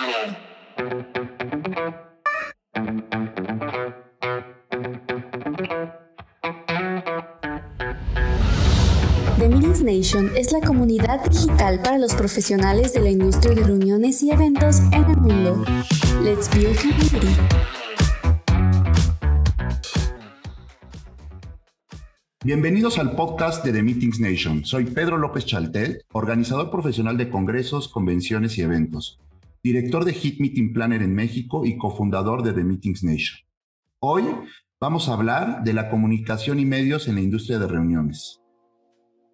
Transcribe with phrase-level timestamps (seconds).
[0.00, 0.06] The
[9.48, 14.30] Meetings Nation es la comunidad digital para los profesionales de la industria de reuniones y
[14.30, 15.62] eventos en el mundo.
[16.22, 17.36] Let's build community.
[22.42, 24.64] Bienvenidos al podcast de The Meetings Nation.
[24.64, 29.20] Soy Pedro López Chaltel, organizador profesional de congresos, convenciones y eventos,
[29.62, 33.40] director de Hit Meeting Planner en México y cofundador de The Meetings Nation.
[34.00, 34.24] Hoy
[34.80, 38.40] vamos a hablar de la comunicación y medios en la industria de reuniones.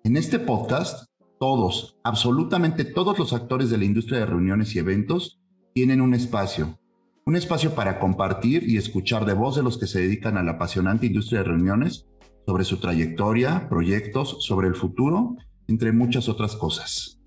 [0.02, 1.08] En este podcast,
[1.38, 5.40] todos, absolutamente todos los actores de la industria de reuniones y eventos
[5.74, 6.78] tienen un espacio.
[7.24, 10.52] Un espacio para compartir y escuchar de voz de los que se dedican a la
[10.52, 12.06] apasionante industria de reuniones
[12.46, 15.36] sobre su trayectoria, proyectos, sobre el futuro,
[15.68, 17.20] entre muchas otras cosas.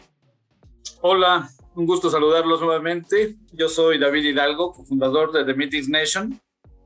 [1.02, 3.36] Hola, un gusto saludarlos nuevamente.
[3.52, 6.40] Yo soy David Hidalgo, fundador de The Meetings Nation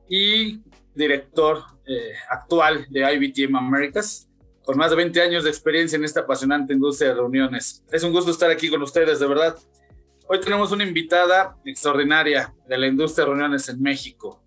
[0.08, 0.60] y
[0.94, 4.28] director eh, actual de IBTM Americas
[4.64, 7.84] con más de 20 años de experiencia en esta apasionante industria de reuniones.
[7.92, 9.56] Es un gusto estar aquí con ustedes, de verdad.
[10.26, 14.42] Hoy tenemos una invitada extraordinaria de la industria de reuniones en México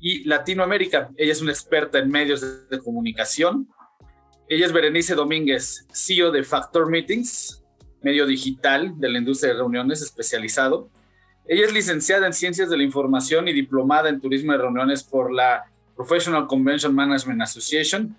[0.00, 1.10] y Latinoamérica.
[1.16, 3.68] Ella es una experta en medios de comunicación.
[4.48, 7.59] Ella es Berenice Domínguez, CEO de Factor Meetings,
[8.02, 10.88] medio digital de la industria de reuniones especializado.
[11.46, 15.32] Ella es licenciada en Ciencias de la Información y diplomada en Turismo de Reuniones por
[15.32, 15.64] la
[15.96, 18.16] Professional Convention Management Association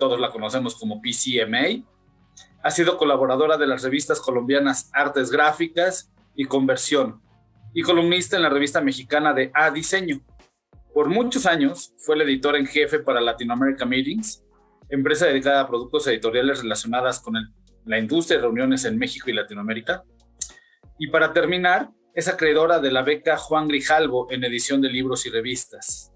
[0.00, 1.84] todos la conocemos como PCMA.
[2.64, 7.20] Ha sido colaboradora de las revistas colombianas Artes Gráficas y Conversión
[7.72, 10.20] y columnista en la revista mexicana de A Diseño.
[10.92, 14.42] Por muchos años fue el editor en jefe para Latin America Meetings,
[14.88, 17.36] empresa dedicada a productos editoriales relacionadas con
[17.84, 20.04] la industria de reuniones en México y Latinoamérica.
[20.98, 25.30] Y para terminar, es acreedora de la beca Juan Grijalvo en edición de libros y
[25.30, 26.10] revistas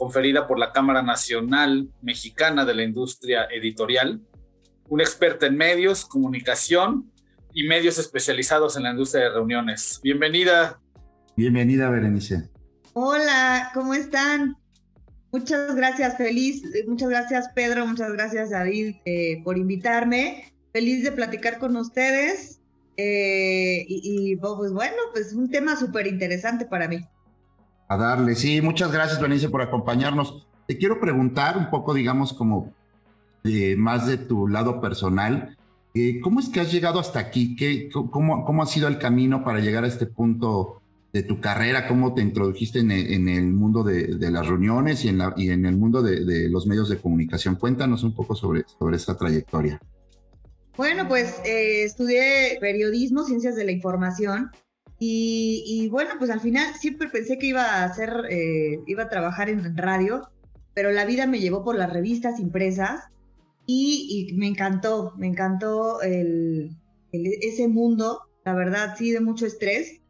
[0.00, 4.22] conferida por la Cámara Nacional Mexicana de la Industria Editorial,
[4.88, 7.12] una experta en medios, comunicación
[7.52, 10.00] y medios especializados en la industria de reuniones.
[10.02, 10.80] Bienvenida.
[11.36, 12.48] Bienvenida, Berenice.
[12.94, 14.56] Hola, ¿cómo están?
[15.32, 16.62] Muchas gracias, feliz.
[16.88, 17.86] Muchas gracias, Pedro.
[17.86, 20.50] Muchas gracias, David, eh, por invitarme.
[20.72, 22.60] Feliz de platicar con ustedes.
[22.96, 27.00] Eh, y, y, pues bueno, pues un tema súper interesante para mí
[27.90, 28.36] a darle.
[28.36, 30.46] Sí, muchas gracias, Benice, por acompañarnos.
[30.68, 32.72] Te quiero preguntar un poco, digamos, como
[33.76, 35.56] más de tu lado personal.
[35.94, 37.56] Eh, ¿Cómo es que has llegado hasta aquí?
[37.56, 40.80] ¿Qué, cómo, ¿Cómo ha sido el camino para llegar a este punto
[41.12, 41.88] de tu carrera?
[41.88, 42.92] ¿Cómo te introdujiste en
[43.28, 46.88] el, mundo de, las reuniones y en, la, y en el mundo de, los medios
[46.90, 47.56] de comunicación?
[47.56, 49.80] Cuéntanos un poco sobre, sobre esa trayectoria.
[50.76, 54.50] Bueno, pues eh, estudié periodismo, ciencias de la información
[55.02, 59.48] y, bueno, pues al final siempre pensé que iba a hacer, eh, iba a trabajar
[59.48, 60.28] en radio,
[60.74, 63.04] pero la vida me llevó por las revistas impresas
[63.66, 66.76] y, me encantó, me encantó el,
[67.12, 70.02] ese mundo, la verdad, sí, de mucho estrés,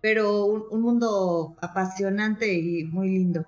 [0.00, 3.46] pero un, mundo apasionante y muy lindo.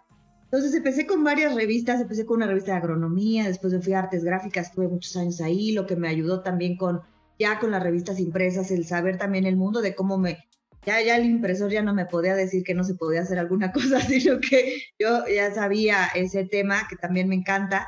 [0.50, 3.98] Entonces empecé con varias revistas, empecé con una revista de agronomía, después me fui a
[3.98, 7.02] artes gráficas, estuve muchos años ahí, lo que me ayudó también con
[7.38, 10.48] ya con las revistas impresas, el saber también el mundo de cómo me
[10.86, 13.72] ya, ya el impresor ya no me podía decir que no se podía hacer alguna
[13.72, 17.86] cosa, sino que yo ya sabía ese tema que también me encanta.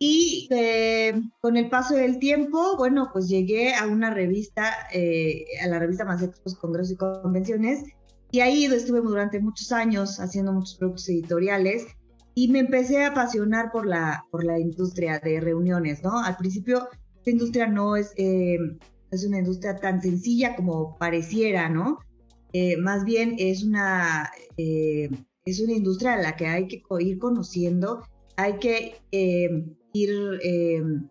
[0.00, 5.68] Y eh, con el paso del tiempo, bueno, pues llegué a una revista, eh, a
[5.68, 7.84] la revista Más Expos, Congresos y Convenciones,
[8.34, 11.86] y ahí estuve durante muchos años haciendo muchos productos editoriales
[12.34, 16.18] y me empecé a apasionar por la, por la industria de reuniones, ¿no?
[16.18, 18.58] Al principio, esta industria no es, eh,
[19.12, 22.00] es una industria tan sencilla como pareciera, ¿no?
[22.52, 25.10] Eh, más bien es una, eh,
[25.44, 28.02] es una industria a la que hay que ir conociendo,
[28.36, 30.10] hay que eh, ir,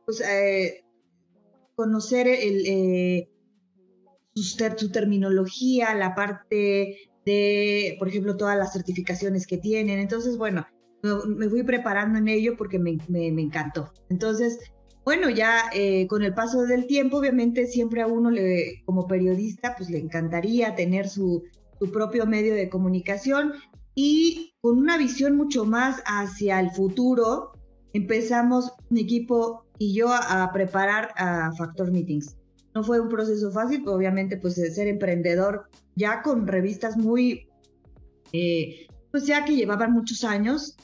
[0.06, 0.22] pues,
[1.76, 3.30] conocer el,
[4.36, 10.00] su, terminología, la parte de, por ejemplo, todas las certificaciones que tienen.
[10.00, 10.66] Entonces, bueno,
[11.26, 13.92] me, fui preparando en ello porque me, me, encantó.
[14.10, 14.60] Entonces,
[15.06, 19.76] bueno, ya eh, con el paso del tiempo, obviamente siempre a uno le, como periodista,
[19.76, 21.44] pues le encantaría tener su,
[21.80, 23.54] su propio medio de comunicación
[23.96, 27.52] y con una visión mucho más hacia el futuro,
[27.94, 32.38] empezamos mi equipo y yo a, preparar a Factor Meetings.
[32.74, 37.48] No fue un proceso fácil, obviamente pues ser emprendedor ya con revistas muy,
[38.32, 40.76] eh, pues ya que llevaban muchos años,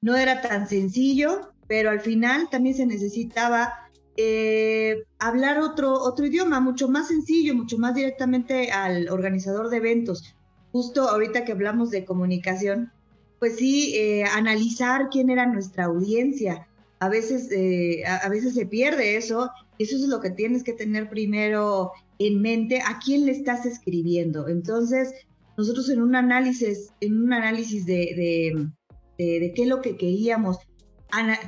[0.00, 3.72] no era tan sencillo, pero al final también se necesitaba
[4.16, 10.34] eh, hablar otro, otro idioma, mucho más sencillo, mucho más directamente al organizador de eventos.
[10.72, 12.92] justo ahorita que hablamos de comunicación,
[13.38, 16.68] pues sí, eh, analizar quién era nuestra audiencia.
[16.98, 21.10] A veces, eh, a, veces se pierde eso, eso es lo que tienes que tener
[21.10, 24.48] primero en mente, a quién le estás escribiendo.
[24.48, 25.12] Entonces,
[25.56, 28.70] nosotros en un análisis, en un análisis de,
[29.18, 30.58] de, qué es lo que queríamos,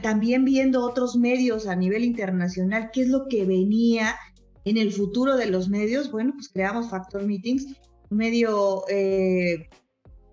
[0.02, 4.16] también viendo otros medios a nivel internacional, qué es lo que venía
[4.64, 7.66] en el futuro de los medios, bueno, pues creamos Factor Meetings,
[8.10, 9.68] un medio, eh,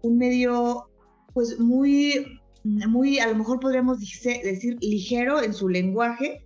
[0.02, 0.90] un medio
[1.34, 6.46] pues muy, muy, a lo mejor podríamos decir ligero en su lenguaje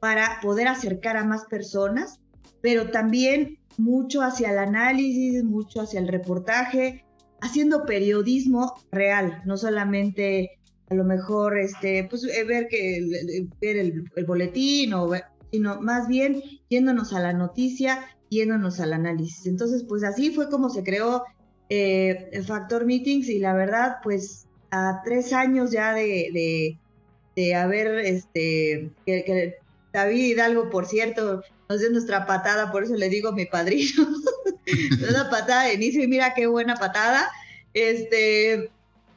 [0.00, 2.18] para poder acercar a más personas,
[2.62, 7.04] pero también mucho hacia el análisis, mucho hacia el reportaje,
[7.42, 10.58] haciendo periodismo real, no solamente
[10.88, 15.10] a lo mejor este, pues, eh, ver, que, ver el, boletín, o
[15.52, 19.46] sino más bien yéndonos a la noticia, yéndonos al análisis.
[19.46, 21.24] Entonces, pues así fue como se creó
[21.68, 26.76] eh, el Factor Meetings y la verdad, pues a tres años ya de,
[27.36, 29.56] de, haber, este, que,
[29.92, 34.06] David Hidalgo, por cierto, nos dio nuestra patada, por eso le digo mi padrino,
[35.08, 37.28] una patada de inicio y mira qué buena patada.
[37.74, 38.70] Este,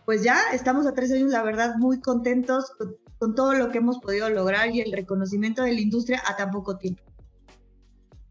[0.05, 2.71] pues ya estamos a tres años, la verdad, muy contentos
[3.19, 6.51] con, todo lo que hemos podido lograr y el reconocimiento de la industria a tan
[6.51, 7.03] poco tiempo.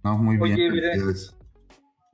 [0.05, 0.75] No, muy bien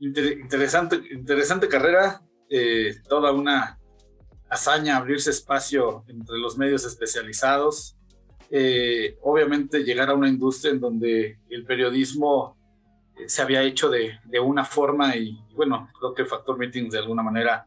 [0.00, 3.78] interesante, interesante carrera, eh, toda una
[4.50, 7.97] hazaña abrirse espacio entre los medios especializados.
[8.50, 12.56] Eh, obviamente llegar a una industria en donde el periodismo
[13.17, 16.99] eh, se había hecho de, de una forma y, bueno, creo que Factor Meetings de
[16.99, 17.67] alguna manera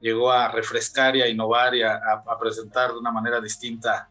[0.00, 4.08] llegó a refrescar y a innovar y a, a presentar de una manera distinta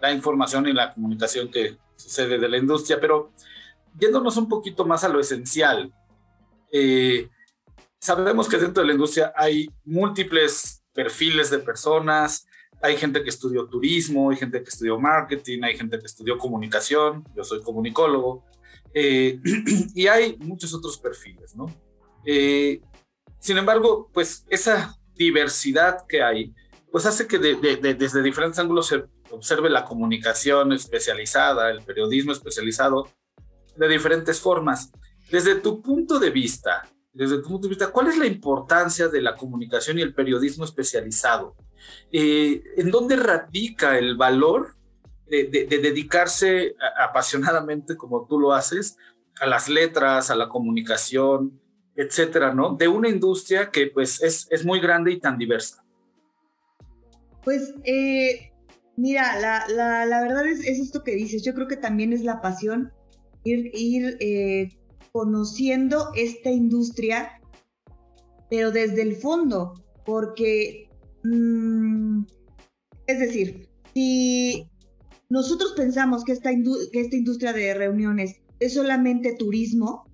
[0.00, 3.32] la información y la comunicación que sucede de la industria, pero
[3.98, 5.92] yéndonos un poquito más a lo esencial,
[6.70, 7.28] eh,
[8.00, 12.46] sabemos que dentro de la industria hay múltiples perfiles de personas,
[12.82, 17.24] hay gente que estudió turismo, hay gente que estudió marketing, hay gente que estudió comunicación,
[17.36, 18.44] yo soy comunicólogo,
[18.92, 19.40] eh,
[19.94, 21.66] y hay muchos otros perfiles, ¿no?
[22.24, 22.80] Eh,
[23.38, 26.54] sin embargo, pues esa diversidad que hay,
[26.90, 33.08] pues hace que desde diferentes ángulos se observe la comunicación especializada, el periodismo especializado,
[33.76, 34.92] de diferentes formas.
[35.30, 39.20] Desde tu punto de vista, desde tu punto de vista, ¿cuál es la importancia de
[39.20, 41.56] la comunicación y el periodismo especializado?
[42.10, 44.76] Eh, ¿En dónde radica el valor
[45.26, 48.96] de, dedicarse apasionadamente, como tú lo haces,
[49.40, 51.58] a las letras, a la comunicación,
[51.96, 52.74] etcétera, ¿no?
[52.74, 55.84] De una industria que pues es, muy grande y tan diversa.
[57.44, 58.52] Pues eh,
[58.96, 61.42] mira, la, verdad es, es, esto que dices.
[61.42, 62.92] Yo creo que también es la pasión
[63.44, 64.68] ir, ir eh,
[65.12, 67.40] conociendo esta industria,
[68.50, 69.74] pero desde el fondo,
[70.04, 70.88] porque,
[71.22, 72.24] mm,
[73.06, 74.66] es decir, si
[75.28, 80.04] nosotros pensamos que esta, industria de reuniones es solamente turismo,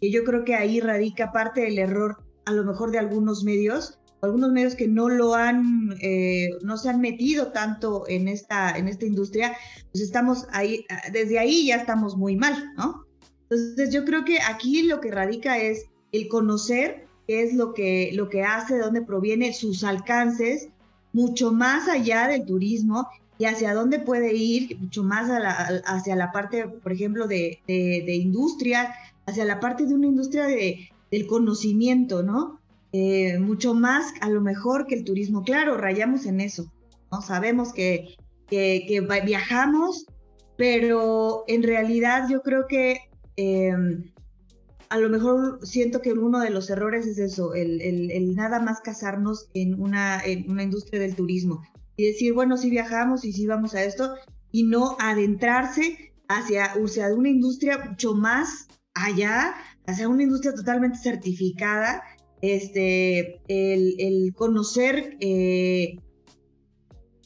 [0.00, 3.98] que yo creo que ahí radica parte del error, a lo mejor de algunos medios,
[4.20, 8.88] algunos medios que no lo han, eh, no se han metido tanto en esta, en
[8.88, 9.56] esta industria,
[9.92, 13.07] pues estamos ahí, desde ahí ya estamos muy mal, ¿no?
[13.50, 18.10] Entonces yo creo que aquí lo que radica es el conocer qué es lo que,
[18.14, 20.68] lo que hace, de dónde proviene, sus alcances,
[21.12, 25.30] mucho más allá del turismo y hacia dónde puede ir, mucho más
[25.84, 27.60] hacia la parte, por ejemplo, de,
[28.06, 28.94] industria,
[29.26, 32.58] hacia la parte de una industria de, del conocimiento, ¿no?
[32.92, 35.44] Eh, mucho más a lo mejor que el turismo.
[35.44, 36.72] Claro, rayamos en eso.
[37.24, 38.16] Sabemos que,
[38.48, 40.06] que, que viajamos,
[40.56, 43.07] pero en realidad yo creo que
[43.40, 44.02] Em,
[44.88, 49.48] a lo mejor siento que uno de los errores es eso, el, nada más casarnos
[49.54, 51.62] en una, en una industria del turismo
[51.96, 54.14] y decir, bueno, sí viajamos y sí vamos a esto,
[54.50, 59.54] y no adentrarse hacia, o sea, una industria mucho más allá,
[59.86, 62.02] hacia una industria totalmente certificada,
[62.42, 65.96] este, el, conocer eh,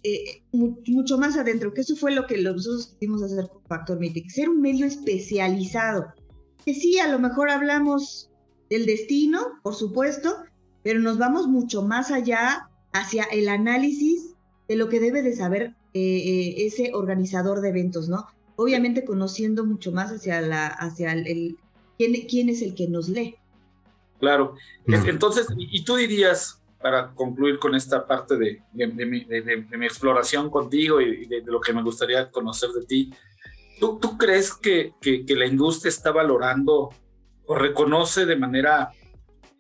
[0.05, 4.29] eh, mucho más adentro, que eso fue lo que nosotros quisimos hacer con Factor Meeting,
[4.29, 6.13] ser un medio especializado.
[6.65, 8.31] Que sí, a lo mejor hablamos
[8.69, 10.37] del destino, por supuesto,
[10.83, 14.35] pero nos vamos mucho más allá hacia el análisis
[14.69, 18.27] de lo que debe de saber eh, eh, ese organizador de eventos, ¿no?
[18.57, 21.57] Obviamente conociendo mucho más hacia, la, hacia el,
[21.99, 23.37] quién, quién es el que nos lee.
[24.21, 24.55] Claro.
[24.87, 31.43] Entonces, y tú dirías, para concluir con esta parte de, mi, exploración contigo y de,
[31.47, 33.15] lo que me gustaría conocer de ti.
[33.79, 34.93] ¿Tú, crees que,
[35.29, 36.91] la industria está valorando
[37.47, 38.91] o reconoce de manera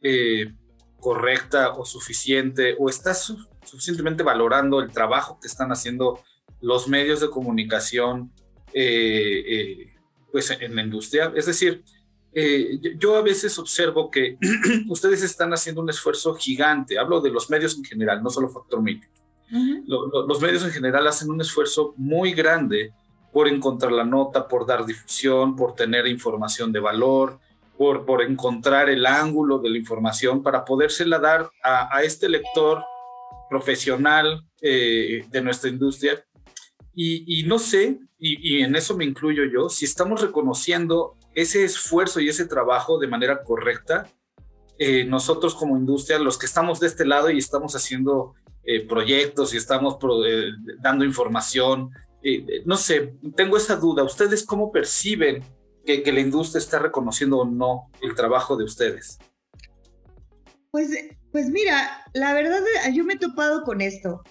[0.02, 0.52] eh,
[1.00, 6.20] correcta o suficiente o estás suficientemente valorando el trabajo que están haciendo
[6.60, 8.32] los medios de comunicación
[8.72, 9.94] eh, eh,
[10.30, 11.32] pues en la industria.
[11.34, 11.84] Es decir,
[12.34, 14.38] eh, yo a veces observo que
[14.88, 18.80] ustedes están haciendo un esfuerzo gigante, hablo de los medios en general, no solo Factor
[18.80, 19.10] Meeting.
[19.88, 22.92] los medios en general hacen un esfuerzo muy grande
[23.32, 27.38] por encontrar la nota, por dar difusión, por tener información de valor,
[27.76, 32.82] por, por encontrar el ángulo de la información para podérsela dar a, este lector
[33.48, 36.24] profesional eh, de nuestra industria.
[36.94, 42.20] Y, no sé, y, y en eso me incluyo yo, si estamos reconociendo ese esfuerzo
[42.20, 44.06] y ese trabajo de manera correcta,
[44.78, 48.34] eh, nosotros como industria, los que estamos de este lado y estamos haciendo
[48.64, 49.96] eh, proyectos y estamos
[50.26, 51.90] eh, dando información,
[52.64, 54.04] no sé, tengo esa duda.
[54.04, 55.42] ¿Ustedes cómo perciben
[55.84, 59.18] que, la industria está reconociendo o no el trabajo de ustedes?
[60.70, 60.90] Pues,
[61.32, 62.60] pues mira, la verdad
[62.94, 64.22] yo me he topado con esto.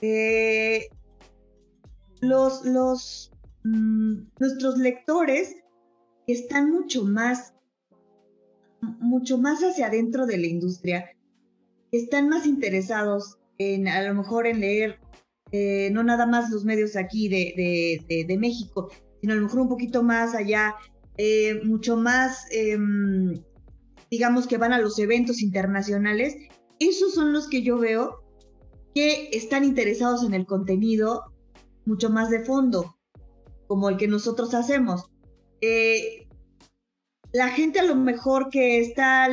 [2.22, 3.31] los, los,
[3.65, 5.60] mm, nuestros lectores
[6.27, 7.53] están mucho más,
[8.99, 11.09] mucho más hacia adentro de la industria,
[11.91, 14.99] están más interesados en a lo mejor en leer
[15.51, 19.69] eh, no nada más los medios aquí de, de, México, sino a lo mejor un
[19.69, 20.75] poquito más allá,
[21.17, 23.33] eh, mucho más, em,
[24.09, 26.37] digamos que van a los eventos internacionales.
[26.79, 28.23] Esos son los que yo veo
[28.95, 31.33] que están interesados en el contenido
[31.85, 32.95] mucho más de fondo,
[33.67, 35.10] como el que nosotros hacemos.
[35.61, 36.27] Eh,
[37.33, 39.29] la gente a lo mejor que está,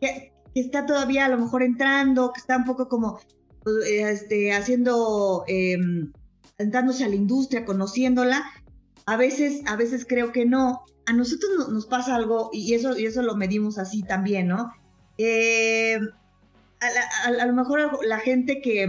[0.00, 3.20] que, está todavía a lo mejor entrando, que está un poco como
[3.66, 5.78] eh, este, haciendo, eh,
[6.58, 8.44] entrándose a la industria, conociéndola,
[9.06, 10.82] a veces, a veces creo que no.
[11.06, 14.72] A nosotros nos pasa algo, y eso, y eso lo medimos así también, ¿no?
[15.18, 15.98] Eh,
[16.80, 18.88] a, lo mejor la gente que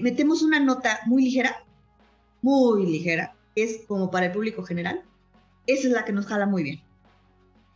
[0.00, 1.64] metemos una nota muy ligera,
[2.40, 5.02] muy ligera, es como para el público general,
[5.66, 6.80] esa es la que nos jala muy bien.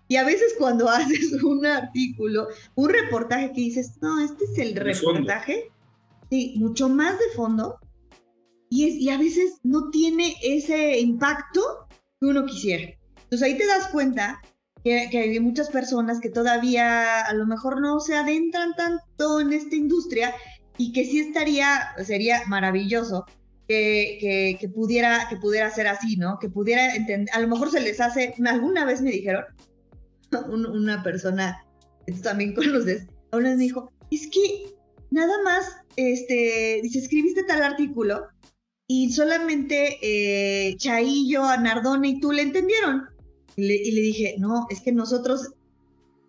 [0.06, 4.76] Y a veces cuando haces un artículo, un reportaje que dices, no, este es el
[4.76, 5.72] reportaje,
[6.30, 7.78] sí, mucho más de fondo,
[8.68, 11.88] y, es, y a veces no tiene ese impacto
[12.20, 12.92] que uno quisiera.
[13.16, 14.40] Entonces ahí te das cuenta
[14.84, 19.52] que, que, hay muchas personas que todavía a lo mejor no se adentran tanto en
[19.52, 20.34] esta industria
[20.76, 23.26] y que sí estaría, sería maravilloso
[23.70, 26.38] que, pudiera, que pudiera ser así, ¿no?
[26.40, 29.44] Que pudiera entender, a lo mejor se les hace, alguna vez me dijeron,
[30.48, 31.64] una persona,
[32.22, 34.74] también conoces, una vez me dijo, es que
[35.10, 38.26] nada más, este, dice, escribiste tal artículo
[38.88, 43.04] y solamente eh, Chaillo, Nardone y tú le entendieron.
[43.56, 45.52] y le dije, no, es que nosotros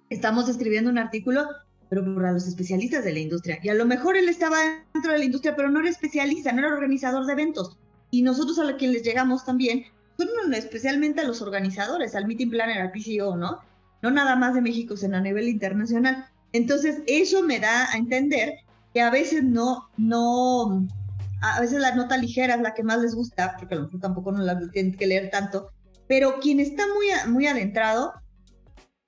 [0.10, 1.48] estamos escribiendo un artículo
[1.92, 3.60] pero para los especialistas de la industria.
[3.62, 4.58] Y a lo mejor él estaba
[4.94, 7.78] dentro de la industria, pero no era especialista, no era organizador de eventos.
[8.12, 9.84] Y nosotros a que les llegamos también,
[10.18, 13.60] son especialmente a los organizadores, al meeting planner, al PCO, ¿no?
[14.02, 16.28] No nada más de México, sino a nivel internacional.
[16.54, 18.54] Entonces, eso me da a entender
[18.94, 20.88] que a veces no, no,
[21.42, 24.00] a veces la nota ligera es la que más les gusta, porque a lo mejor
[24.00, 25.72] tampoco no la tienen que leer tanto,
[26.08, 28.14] pero quien está muy, muy adentrado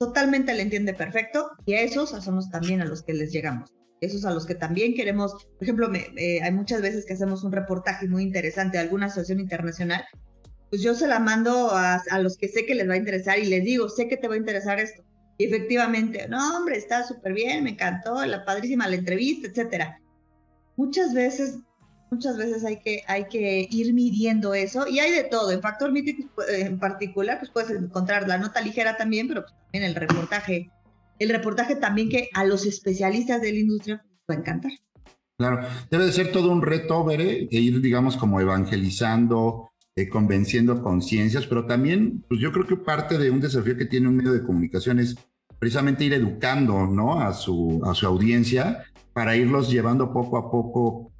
[0.07, 3.69] totalmente le entiende perfecto y a esos somos también a los que les llegamos.
[4.01, 6.07] Esos a los que también queremos, por ejemplo, me,
[6.41, 10.03] hay muchas veces que hacemos un reportaje muy interesante de alguna asociación internacional,
[10.69, 13.39] pues yo se la mando a, a los que sé que les va a interesar
[13.39, 15.03] y les digo, sé que te va a interesar esto.
[15.37, 19.99] Y efectivamente, no, hombre, está súper bien, me encantó, la padrísima la entrevista, etcétera.
[20.75, 21.59] Muchas veces
[22.11, 25.51] muchas veces hay que, hay que ir midiendo eso y hay de todo.
[25.51, 29.53] En Factor Meeting eh, en particular, pues puedes encontrar la nota ligera también, pero pues
[29.73, 30.71] también el reportaje.
[31.19, 34.71] El reportaje también que a los especialistas de la industria va a encantar.
[35.37, 40.81] Claro, debe de ser todo un reto, Bere, e ir, digamos, como evangelizando, eh, convenciendo
[40.81, 44.31] conciencias, pero también, pues yo creo que parte de un desafío que tiene un medio
[44.31, 45.15] de comunicación es
[45.59, 47.19] precisamente ir educando, ¿no?
[47.19, 51.11] A su, a su audiencia para irlos llevando poco a poco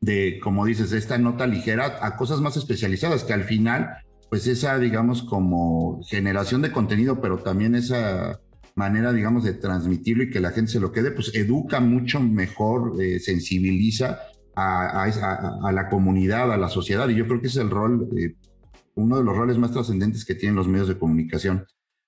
[0.00, 4.03] de, como dices, esta nota ligera a cosas más especializadas, que al final,
[4.34, 8.40] pues esa, digamos, como generación de contenido, pero también esa
[8.74, 13.00] manera, digamos, de transmitirlo y que la gente se lo quede, pues educa mucho mejor,
[13.00, 14.18] eh, sensibiliza
[14.56, 17.08] a, a, la comunidad, a la sociedad.
[17.10, 18.34] Y yo creo que es el rol, eh,
[18.96, 21.64] uno de los roles más trascendentes que tienen los medios de comunicación.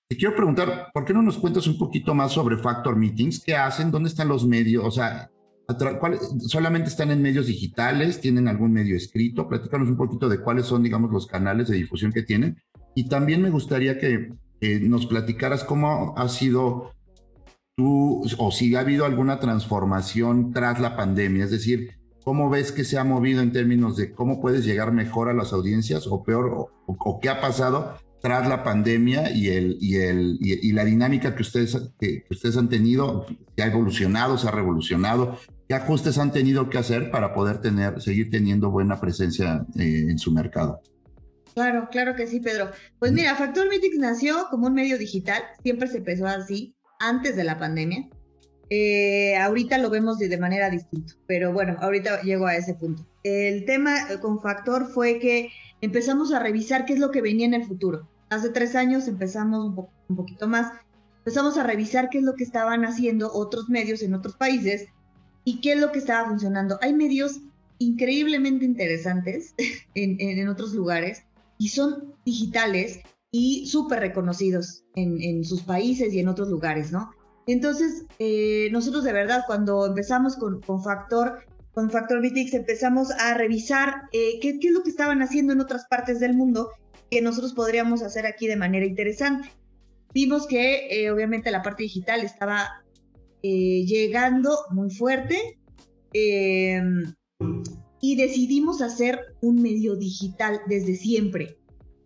[0.09, 3.39] Te quiero preguntar, ¿por qué no nos cuentas un poquito más sobre Factor Meetings?
[3.39, 3.93] ¿Qué hacen?
[3.93, 4.85] ¿Dónde están los medios?
[4.85, 5.31] O sea,
[6.41, 8.21] ¿Solamente están en medios digitales?
[8.21, 9.49] ¿Tienen algún medio escrito?
[9.49, 12.57] Platícanos un poquito de cuáles son, digamos, los canales de difusión que tienen.
[12.95, 14.31] Y también me gustaría que
[14.61, 16.93] nos platicaras cómo ha sido
[17.77, 21.91] tú, o si ha habido alguna transformación tras la pandemia, es decir,
[22.25, 25.53] ¿cómo ves que se ha movido en términos de cómo puedes llegar mejor a las
[25.53, 30.73] audiencias o peor, o, qué ha pasado tras la pandemia y, el, y, el, y,
[30.73, 35.39] la dinámica que ustedes, que, ustedes han tenido, que ha evolucionado, se ha revolucionado?
[35.69, 40.19] ¿Qué ajustes han tenido que hacer para poder tener, seguir teniendo buena presencia eh, en
[40.19, 40.81] su mercado?
[41.55, 42.71] Claro, claro que sí, Pedro.
[43.01, 47.45] Pues mira, Factor Meetings nació como un medio digital, siempre se empezó así, antes de
[47.45, 48.09] la pandemia.
[48.71, 53.07] Eh, ahorita lo vemos de, manera distinta, pero bueno, ahorita llego a ese punto.
[53.25, 57.55] El tema con Factor fue que empezamos a revisar qué es lo que venía en
[57.55, 58.09] el futuro.
[58.29, 60.73] Hace tres años empezamos un, un poquito más,
[61.19, 64.89] empezamos a revisar qué es lo que estaban haciendo otros medios en otros países
[65.47, 66.77] y qué es lo que estaba funcionando.
[66.83, 67.41] Hay medios
[67.79, 69.55] increíblemente interesantes
[69.95, 71.23] en, en, otros lugares
[71.57, 73.01] y son digitales
[73.31, 77.11] y súper reconocidos en, sus países y en otros lugares, ¿no?
[77.47, 83.35] Entonces, eh, nosotros de verdad, cuando empezamos con, con Factor, con Factor BTX, empezamos a
[83.35, 86.71] revisar eh, qué, es lo que estaban haciendo en otras partes del mundo
[87.09, 89.53] que nosotros podríamos hacer aquí de manera interesante.
[90.13, 92.83] Vimos que eh, obviamente la parte digital estaba
[93.87, 95.59] llegando muy fuerte
[98.01, 101.59] y decidimos hacer un medio digital desde siempre.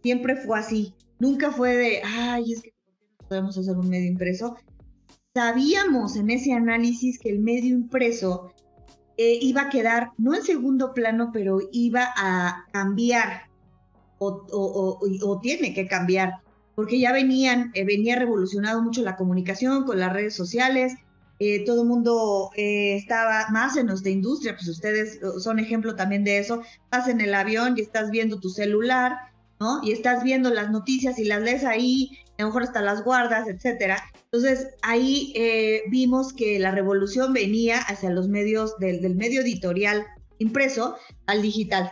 [0.02, 0.94] Siempre fue así.
[1.18, 2.72] Nunca fue de, ay, es que
[3.28, 4.56] podemos hacer un medio impreso.
[5.34, 8.52] Sabíamos en ese análisis que el medio impreso
[9.16, 13.50] eh, iba a quedar, no en segundo plano, pero iba a cambiar
[14.18, 16.34] o, tiene que cambiar,
[16.74, 20.94] porque ya venían, eh, venía revolucionado mucho la comunicación con las redes sociales,
[21.40, 26.38] eh, todo el mundo estaba más en de industria, pues ustedes son ejemplo también de
[26.38, 29.16] eso, vas en el avión y estás viendo tu celular
[29.82, 33.46] y estás viendo las noticias y las lees ahí, a lo mejor hasta las guardas,
[33.46, 34.02] etcétera.
[34.24, 40.06] Entonces ahí eh, vimos que la revolución venía hacia los medios del, del medio editorial
[40.38, 41.90] impreso al digital.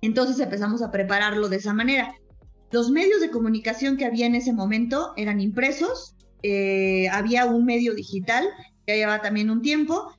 [0.00, 2.14] Entonces empezamos a prepararlo de esa manera.
[2.70, 7.94] Los medios de comunicación que había en ese momento eran impresos, eh, había un medio
[7.94, 8.48] digital
[8.86, 10.12] que llevaba también un tiempo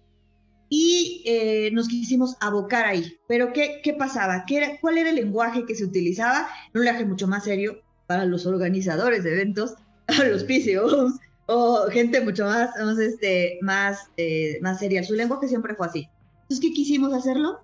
[0.69, 3.17] y eh, nos quisimos abocar ahí.
[3.27, 4.45] Pero ¿qué, qué pasaba?
[4.47, 6.47] ¿Qué era, ¿Cuál era el lenguaje que se utilizaba?
[6.73, 9.75] Un lenguaje mucho más serio para los organizadores de eventos,
[10.07, 15.03] para los PCOs o gente mucho más, más, este, más, eh, más seria.
[15.03, 16.07] Su lenguaje siempre fue así.
[16.43, 17.59] Entonces, ¿qué quisimos hacerlo?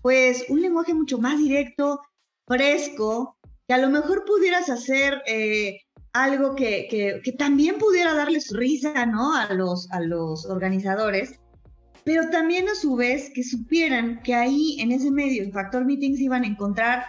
[0.00, 2.00] Pues un lenguaje mucho más directo,
[2.46, 3.36] fresco,
[3.68, 5.22] que a lo mejor pudieras hacer
[6.14, 9.36] algo que, que, que, también pudiera darles risa, ¿no?
[9.36, 11.40] A los, a los organizadores,
[12.04, 16.20] pero también a su vez que supieran que ahí en ese medio, en Factor Meetings,
[16.20, 17.04] iban a encontrar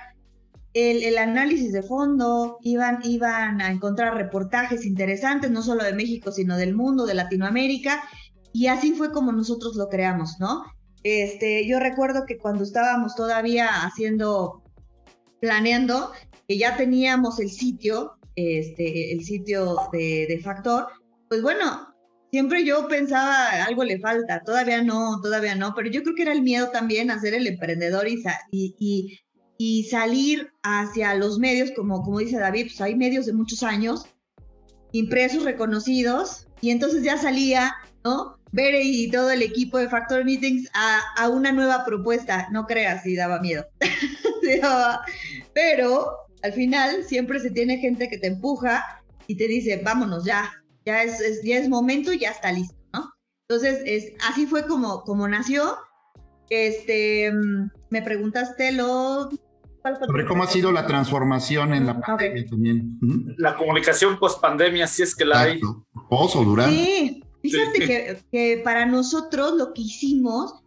[0.73, 6.57] el, análisis de fondo, iban, iban a encontrar reportajes interesantes, no solo de México, sino
[6.57, 8.03] del mundo, de Latinoamérica,
[8.51, 10.63] y así fue como nosotros lo creamos, ¿no?
[11.03, 14.63] Este, yo recuerdo que cuando estábamos todavía haciendo,
[15.39, 16.11] planeando,
[16.47, 20.87] que ya teníamos el sitio, este, el sitio de, de Factor,
[21.29, 21.95] pues bueno,
[22.35, 26.33] siempre yo pensaba, algo le falta, todavía no, todavía no, pero yo creo que era
[26.33, 32.37] el miedo también a ser el emprendedor y, salir hacia los medios, como, como dice
[32.37, 34.05] David, pues hay medios de muchos años,
[34.91, 38.37] impresos, reconocidos, y entonces ya salía, ¿no?
[38.51, 43.03] Bere y todo el equipo de Factor Meetings a, a una nueva propuesta, no creas
[43.03, 43.65] si daba miedo,
[45.53, 48.83] pero al final siempre se tiene gente que te empuja
[49.27, 50.51] y te dice, vámonos ya,
[50.85, 53.11] ya es, ya es momento y ya está listo, ¿no?
[53.47, 55.77] Entonces, es, así fue como, como nació.
[56.49, 59.29] Este, mm, me preguntaste lo...
[60.07, 62.97] Sobre cómo ha sido la transformación en la pandemia también.
[63.37, 65.61] La comunicación post pandemia, si es que la hay.
[66.09, 66.75] Post o durante.
[66.75, 70.63] Sí, fíjate Que, que, para nosotros lo que hicimos,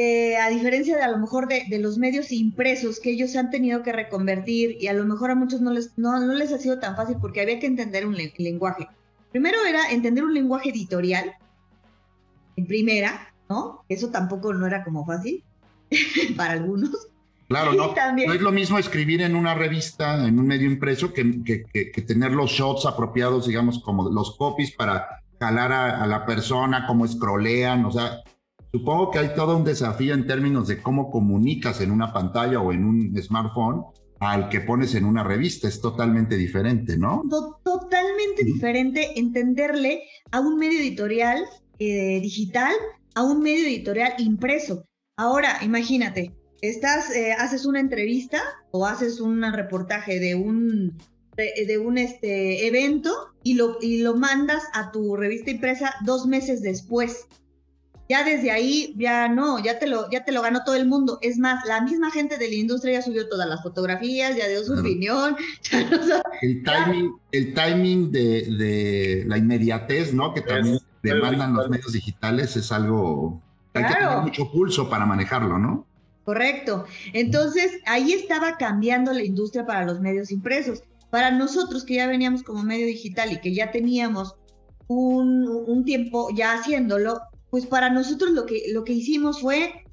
[0.00, 3.50] eh, a diferencia de a lo mejor de, de, los medios impresos que ellos han
[3.50, 6.58] tenido que reconvertir y a lo mejor a muchos no les, no, no les ha
[6.58, 8.86] sido tan fácil porque había que entender un lenguaje.
[9.32, 11.32] Primero era entender un lenguaje editorial,
[12.54, 13.82] en primera, ¿no?
[13.88, 15.42] Eso tampoco no era como fácil
[16.36, 17.08] para algunos.
[17.48, 21.42] Claro, no, no, es lo mismo escribir en una revista, en un medio impreso, que,
[21.42, 26.86] que, tener los shots apropiados, digamos, como los copies para jalar a, a, la persona,
[26.86, 28.22] cómo scrollean, o sea,
[28.72, 32.72] supongo que hay todo un desafío en términos de cómo comunicas en una pantalla o
[32.72, 33.84] en un smartphone
[34.20, 37.22] al que pones en una revista, es totalmente diferente, ¿no?
[37.62, 40.02] Totalmente diferente entenderle
[40.32, 41.44] a un medio editorial
[41.78, 42.74] eh, digital,
[43.14, 44.84] a un medio editorial impreso.
[45.16, 50.98] Ahora, imagínate, estás, eh, haces una entrevista o haces un reportaje de un,
[51.36, 53.12] de, un este, evento
[53.44, 57.26] y lo, y lo mandas a tu revista impresa dos meses después.
[58.08, 61.18] Ya desde ahí, ya no, ya te, lo, ya te lo ganó todo el mundo.
[61.20, 64.64] Es más, la misma gente de la industria ya subió todas las fotografías, ya dio
[64.64, 65.36] su opinión.
[66.42, 70.32] el timing, el timing de, de, la inmediatez, ¿no?
[70.32, 73.42] Que también demandan los medios digitales es algo...
[73.74, 75.86] Hay que tener mucho pulso para manejarlo, ¿no?
[76.24, 76.84] Correcto.
[77.12, 80.82] Entonces, ahí estaba cambiando la industria para los medios impresos.
[81.10, 84.34] Para nosotros que ya veníamos como medio digital y que ya teníamos
[84.88, 89.84] un, tiempo ya haciéndolo, pues para nosotros lo que, lo que hicimos fue,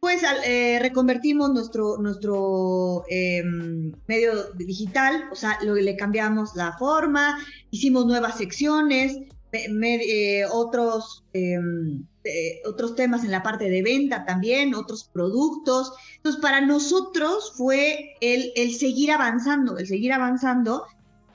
[0.00, 7.38] pues eh, reconvertimos nuestro, nuestro em, medio digital, o sea, lo, le cambiamos la forma,
[7.70, 9.16] hicimos nuevas secciones,
[9.54, 15.92] eh, otros, em, eh, otros temas en la parte de venta también, otros productos.
[16.16, 20.84] Entonces, para nosotros fue el, el seguir avanzando, el seguir avanzando.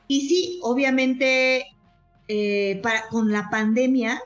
[0.08, 1.66] Y sí, obviamente,
[2.28, 4.22] eh, para, con la pandemia,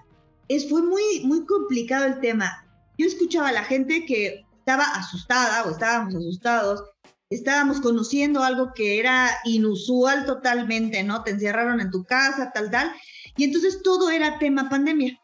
[0.47, 2.65] es, fue muy, muy complicado el tema.
[2.97, 6.84] Yo escuchaba a la gente que estaba asustada o estábamos asustados,
[7.29, 11.23] estábamos conociendo algo que era inusual totalmente, ¿no?
[11.23, 12.91] Te encerraron en tu casa, tal, tal.
[13.36, 15.19] Y entonces todo era tema pandemia.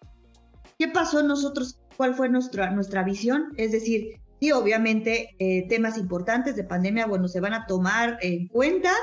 [0.77, 1.79] ¿Qué pasó nosotros?
[1.97, 3.53] ¿Cuál fue nuestra, nuestra visión?
[3.57, 8.47] Es decir, sí, obviamente eh, temas importantes de pandemia, bueno, se van a tomar en
[8.47, 8.93] cuenta,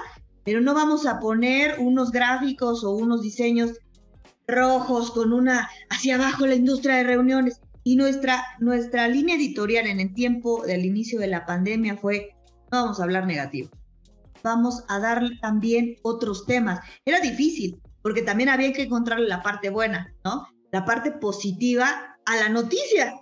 [0.44, 3.72] pero no vamos a poner unos gráficos o unos diseños
[4.46, 7.60] rojos con una hacia abajo la industria de reuniones.
[7.84, 12.30] Y nuestra, nuestra línea editorial en el tiempo del inicio de la pandemia fue,
[12.72, 13.70] no vamos a hablar negativo,
[14.42, 16.80] vamos a dar también otros temas.
[17.04, 20.48] Era difícil, porque también había que encontrarle la parte buena, ¿no?
[20.72, 23.14] la parte positiva a la noticia.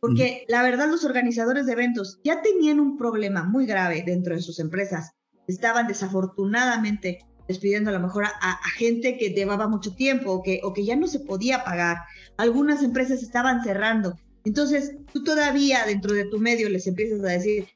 [0.00, 4.40] Porque la verdad los organizadores de eventos ya tenían un problema muy grave dentro de
[4.40, 5.12] sus empresas.
[5.46, 7.18] Estaban desafortunadamente
[7.50, 10.94] despidiendo a lo mejor a, gente que llevaba mucho tiempo o que, o que ya
[10.94, 11.98] no se podía pagar.
[12.36, 14.14] Algunas empresas estaban cerrando.
[14.44, 17.66] Entonces, tú todavía dentro de tu medio les empiezas a decir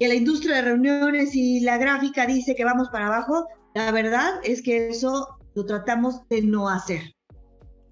[0.00, 3.46] que la industria de reuniones y la gráfica dice que vamos para abajo.
[3.74, 7.02] La verdad es que eso lo tratamos de no hacer.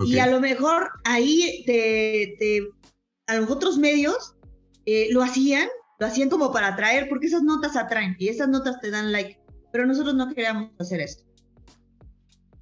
[0.01, 2.67] Y a lo mejor ahí te,
[3.27, 4.37] a los otros medios
[4.87, 5.69] eh, lo hacían,
[5.99, 9.39] lo hacían como para atraer, porque esas notas atraen y esas notas te dan like,
[9.71, 11.26] pero nosotros no queríamos hacer esto.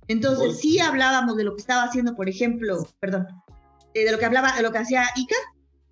[0.08, 3.26] Entonces sí hablábamos de lo que estaba haciendo, por ejemplo, perdón,
[3.94, 5.36] eh, de lo que hablaba, de lo que hacía Ica,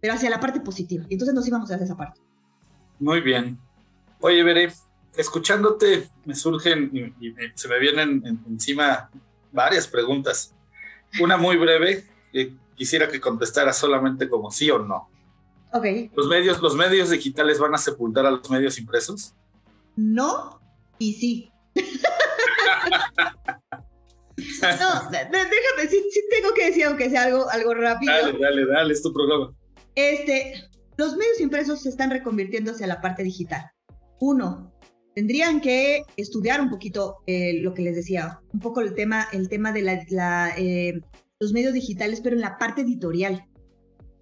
[0.01, 1.05] pero hacia la parte positiva.
[1.09, 2.21] Y entonces nos íbamos hacia esa parte.
[2.99, 3.59] Muy bien.
[4.21, 4.73] Oye, Veré,
[5.17, 9.11] escuchándote me surgen y, se me vienen encima
[9.51, 10.55] varias preguntas.
[11.21, 12.05] Una muy breve,
[12.75, 15.09] quisiera que contestara solamente como sí o no.
[15.73, 15.87] Ok.
[16.15, 19.35] ¿Los medios, ¿Los medios digitales van a sepultar a los medios impresos?
[19.97, 20.61] No
[20.99, 21.53] y sí.
[24.37, 28.13] no, déjame, sí, tengo que decir, aunque sea algo, algo rápido.
[28.13, 29.55] Dale, dale, dale, es tu programa.
[29.95, 30.55] Este,
[30.97, 33.71] los medios impresos se están reconvirtiendo hacia la parte digital.
[34.21, 34.73] Uno,
[35.15, 39.49] tendrían que estudiar un poquito eh, lo que les decía, un poco el tema, el
[39.49, 41.01] tema de la, eh,
[41.41, 43.45] los medios digitales, pero en la parte editorial.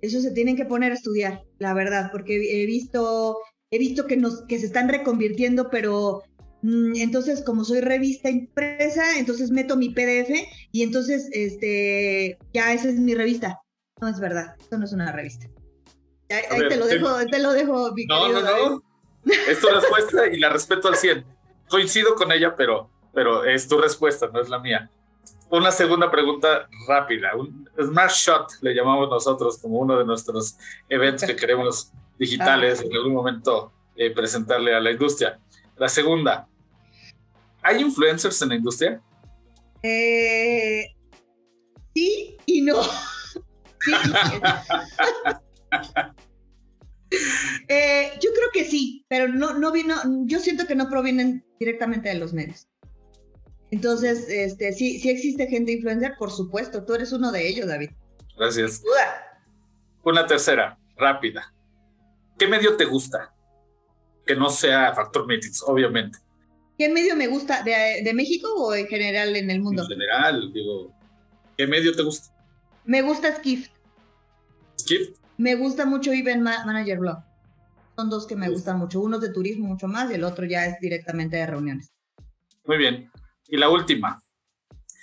[0.00, 3.36] Eso se tienen que poner a estudiar, la verdad, porque he visto,
[3.70, 6.22] he visto que, nos, que se están reconvirtiendo, pero
[6.62, 10.30] entonces como soy revista impresa, entonces meto mi PDF
[10.72, 13.60] y entonces este, ya esa es mi revista.
[14.00, 15.46] No es verdad, eso no es una revista.
[16.30, 18.82] Ahí, te, lo dejo, te lo dejo, mi no, no, no.
[19.24, 21.24] Es tu respuesta y la respeto al 100.
[21.68, 24.90] Coincido con ella, pero, pero es tu respuesta, no es la mía.
[25.50, 27.34] Una segunda pregunta rápida.
[27.36, 30.56] Un Smart Shot le llamamos nosotros como uno de nuestros
[30.88, 35.40] eventos que queremos digitales en algún momento eh, presentarle a la industria.
[35.76, 36.46] La segunda,
[37.62, 39.00] ¿hay influencers en la industria?
[39.82, 40.84] Eh,
[41.94, 42.80] sí y no.
[43.82, 43.92] Sí,
[47.68, 49.94] Eh, yo creo que sí, pero no, no vino,
[50.26, 52.68] yo siento que no provienen directamente de los medios.
[53.70, 56.84] Entonces, este, sí, sí existe gente influencer, por supuesto.
[56.84, 57.90] Tú eres uno de ellos, David.
[58.36, 58.82] Gracias.
[60.02, 61.54] Una tercera, rápida.
[62.38, 63.32] ¿Qué medio te gusta?
[64.26, 66.18] Que no sea Factor Meetings, obviamente.
[66.80, 67.62] ¿Qué medio me gusta?
[67.62, 69.82] ¿De, de México o en general en el mundo?
[69.82, 70.90] En general, digo.
[71.54, 72.34] ¿Qué medio te gusta?
[72.86, 73.70] Me gusta Skift.
[74.78, 75.18] ¿Skift?
[75.36, 77.18] Me gusta mucho Event Manager Blog.
[77.96, 79.02] Son dos que me gustan mucho.
[79.02, 81.92] Uno es de turismo mucho más y el otro ya es directamente de reuniones.
[82.64, 83.10] Muy bien.
[83.48, 84.22] Y la última.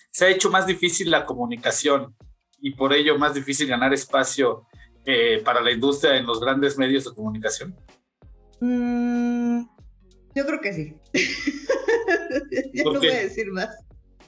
[0.09, 2.15] Se ha hecho más difícil la comunicación
[2.59, 4.65] y por ello más difícil ganar espacio
[5.05, 7.75] eh, para la industria en los grandes medios de comunicación.
[8.61, 9.76] Mm,
[10.37, 10.93] Yo creo que sí.
[12.73, 13.75] ya no voy a decir más.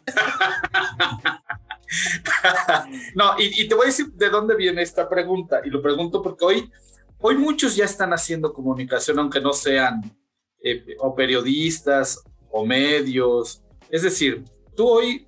[3.14, 5.62] no, y, te voy a decir de dónde viene esta pregunta.
[5.64, 6.72] Y lo pregunto porque hoy,
[7.20, 10.02] hoy muchos ya están haciendo comunicación, aunque no sean
[10.64, 13.62] eh, o periodistas o medios.
[13.92, 14.44] Es decir,
[14.76, 15.28] tú hoy,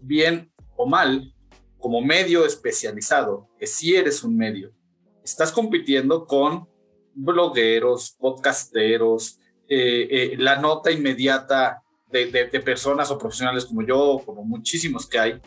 [0.00, 1.34] bien o mal,
[1.78, 4.72] como medio especializado, que si eres un medio,
[5.22, 6.66] estás compitiendo con
[7.12, 9.39] blogueros, podcasteros,
[9.72, 11.80] eh, eh, la nota inmediata
[12.10, 12.26] de,
[12.64, 15.40] personas o profesionales como yo, como muchísimos que hay,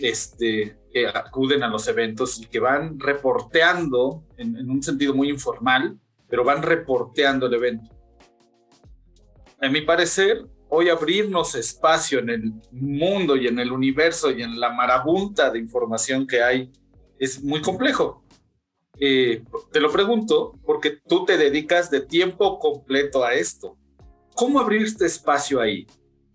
[0.00, 5.96] este, que acuden a los eventos y que van reporteando en, un sentido muy informal,
[6.28, 7.88] pero van reporteando el evento.
[9.60, 14.58] A mi parecer, hoy abrirnos espacio en el mundo y en el universo y en
[14.58, 16.72] la marabunta de información que hay
[17.16, 18.24] es muy complejo.
[19.04, 23.76] Eh, te lo pregunto porque tú te dedicas de tiempo completo a esto.
[24.36, 25.88] ¿Cómo abrir este espacio ahí?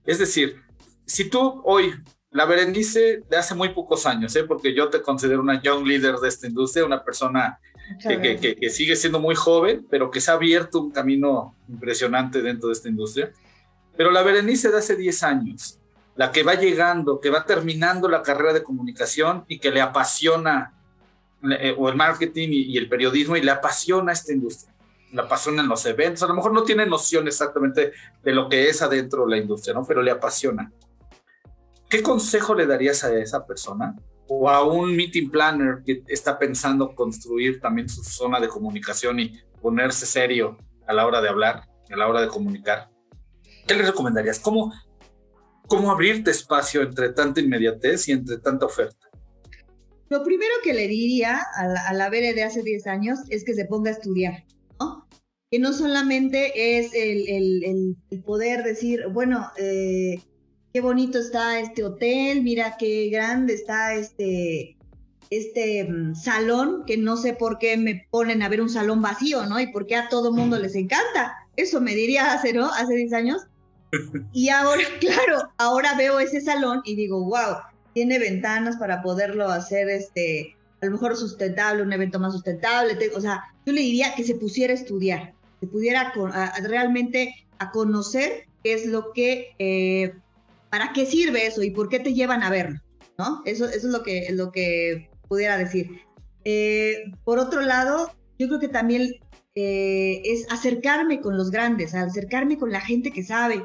[0.03, 0.61] Es decir,
[1.05, 1.93] si tú hoy,
[2.29, 4.43] la Berenice de hace muy pocos años, ¿eh?
[4.43, 7.57] porque yo te considero una young leader de esta industria, una persona
[8.05, 12.67] que, que, sigue siendo muy joven, pero que se ha abierto un camino impresionante dentro
[12.67, 13.31] de esta industria.
[13.95, 15.79] Pero la Berenice de hace 10 años,
[16.17, 20.76] la que va llegando, que va terminando la carrera de comunicación y que le apasiona
[21.77, 24.73] o el marketing y, el periodismo y le apasiona esta industria,
[25.11, 28.81] le apasionan los eventos, a lo mejor no tiene noción exactamente de lo que es
[28.81, 29.85] adentro la industria, ¿no?
[29.85, 30.71] Pero le apasiona.
[31.89, 33.95] ¿Qué consejo le darías a esa persona
[34.27, 39.41] o a un meeting planner que está pensando construir también su zona de comunicación y
[39.61, 42.89] ponerse serio a la hora de hablar, a la hora de comunicar?
[43.65, 44.39] ¿Qué le recomendarías?
[44.39, 44.73] ¿Cómo,
[45.67, 48.96] cómo abrirte espacio entre tanta inmediatez y entre tanta oferta?
[50.09, 53.43] Lo primero que le diría a la, a la Bere de hace 10 años es
[53.43, 54.45] que se ponga a estudiar,
[54.79, 55.05] ¿no?
[55.51, 60.19] Que no solamente es el, el, poder decir, bueno, eh,
[60.73, 64.77] qué bonito está este hotel, mira qué grande está este,
[65.29, 69.45] este mm, salón, que no sé por qué me ponen a ver un salón vacío,
[69.45, 69.59] ¿no?
[69.59, 71.35] Y por qué a todo mundo les encanta.
[71.55, 72.71] Eso me diría hace, ¿no?
[72.73, 73.41] Hace 10 años.
[74.33, 77.57] Y ahora, claro, ahora veo ese salón y digo, wow,
[77.97, 82.95] tiene ventanas para poderlo hacer, este, a lo mejor sustentable, un evento más sustentable.
[83.15, 86.13] o sea, yo le diría que se pusiera a estudiar, se pudiera
[86.61, 90.13] realmente a conocer qué es lo que, eh,
[90.69, 92.79] para qué sirve eso y por qué te llevan a verlo,
[93.17, 93.41] ¿no?
[93.45, 95.89] Eso, eso es lo que, lo que pudiera decir.
[96.43, 99.15] Eh, por otro lado, yo creo que también
[99.55, 103.63] eh, es acercarme con los grandes, acercarme con la gente que sabe,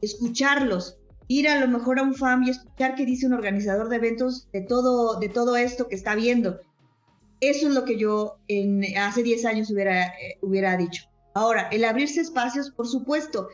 [0.00, 0.96] escucharlos,
[1.28, 4.48] ir a lo mejor a un FAM y escuchar qué dice un organizador de eventos
[4.52, 6.60] de todo, de todo esto que está viendo.
[7.40, 11.04] Eso es lo que yo en, hace 10 años hubiera, eh, hubiera dicho.
[11.34, 13.48] Ahora, el abrirse espacios, por supuesto.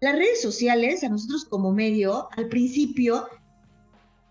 [0.00, 3.26] Las redes sociales, a nosotros como medio, al principio,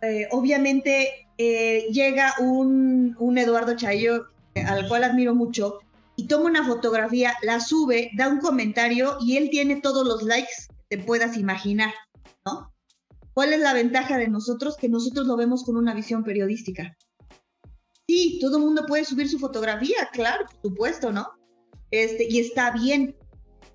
[0.01, 5.79] eh, obviamente eh, llega un, un Eduardo Chayo, al cual admiro mucho,
[6.15, 10.67] y toma una fotografía, la sube, da un comentario y él tiene todos los likes
[10.89, 11.93] que te puedas imaginar,
[12.45, 12.72] ¿no?
[13.33, 14.77] ¿Cuál es la ventaja de nosotros?
[14.77, 16.95] Que nosotros lo vemos con una visión periodística.
[18.07, 21.27] Sí, todo el mundo puede subir su fotografía, claro, por supuesto, ¿no?
[21.89, 23.15] Este, y está bien.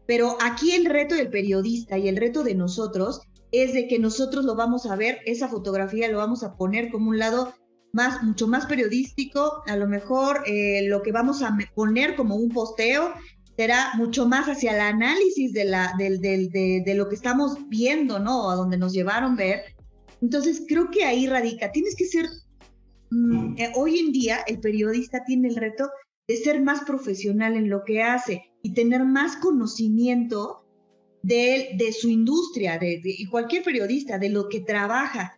[0.07, 3.21] Pero aquí el reto del periodista y el reto de nosotros
[3.53, 7.11] es de que nosotros lo vamos a ver, esa fotografía lo vamos a poner como
[7.11, 7.55] un lado
[7.93, 12.51] más, mucho más periodístico, a lo mejor eh, lo que vamos a poner como un
[12.51, 13.15] posteo
[13.59, 18.53] será mucho más hacia el análisis de, la, de, lo que estamos viendo, ¿no?
[18.53, 19.75] A donde nos llevaron ver.
[20.23, 21.73] Entonces, creo que ahí radica.
[21.73, 22.27] Tienes que ser,
[23.11, 25.91] mm, eh, hoy en día el periodista tiene el reto
[26.29, 30.65] de ser más profesional en lo que hace y tener más conocimiento
[31.25, 35.37] de, de su industria, de, y cualquier periodista, de lo que trabaja.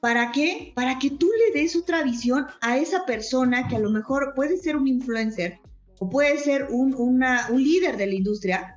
[0.00, 0.70] ¿Para qué?
[0.76, 4.58] Para que tú le des otra visión a esa persona que a lo mejor puede
[4.58, 5.58] ser un influencer,
[6.00, 8.76] o puede ser un, líder de la industria,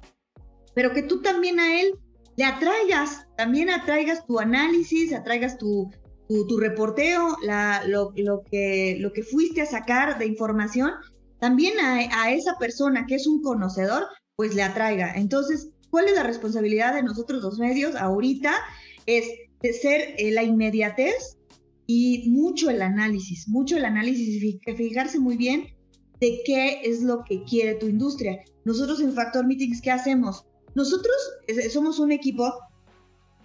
[0.73, 1.93] pero que tú también a él
[2.37, 5.89] le atraigas, también atraigas tu análisis, atraigas tu,
[6.59, 7.35] reporteo,
[7.87, 10.91] lo, que, fuiste a sacar de información,
[11.39, 14.05] también a, a, esa persona que es un conocedor,
[14.35, 15.13] pues le atraiga.
[15.15, 18.53] Entonces, ¿cuál es la responsabilidad de nosotros los medios ahorita?
[19.05, 19.25] Es
[19.61, 21.37] de ser eh, la inmediatez
[21.85, 25.67] y mucho el análisis, mucho el análisis y fijarse muy bien
[26.21, 28.39] de qué es lo que quiere tu industria.
[28.63, 30.45] Nosotros en Factor Meetings, ¿qué hacemos?
[30.75, 31.15] Nosotros
[31.73, 32.53] somos un equipo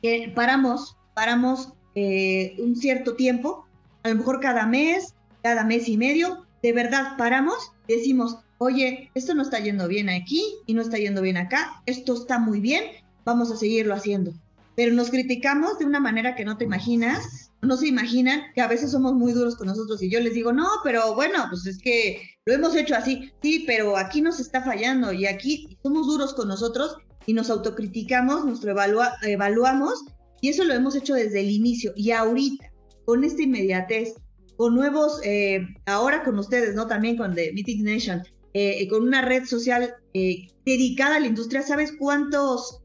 [0.02, 3.66] que paramos, paramos eh, un cierto tiempo,
[4.02, 9.34] a lo mejor cada mes, cada mes y medio, de verdad paramos, decimos, oye, esto
[9.34, 12.84] no está yendo bien aquí y no está yendo bien acá, esto está muy bien,
[13.24, 14.32] vamos a seguirlo haciendo.
[14.76, 18.68] Pero nos criticamos de una manera que no te imaginas, no se imaginan que a
[18.68, 21.78] veces somos muy duros con nosotros y yo les digo, no, pero bueno, pues es
[21.78, 26.34] que lo hemos hecho así, sí, pero aquí nos está fallando y aquí somos duros
[26.34, 30.04] con nosotros y nos autocriticamos, nos evaluamos
[30.40, 32.70] y eso lo hemos hecho desde el inicio y ahorita,
[33.04, 34.14] con esta inmediatez,
[34.56, 36.86] con nuevos, eh, ahora con ustedes, ¿no?
[36.86, 38.22] También con The Meeting Nation,
[38.54, 42.80] eh, con una red social eh, dedicada a la industria, ¿sabes cuántos,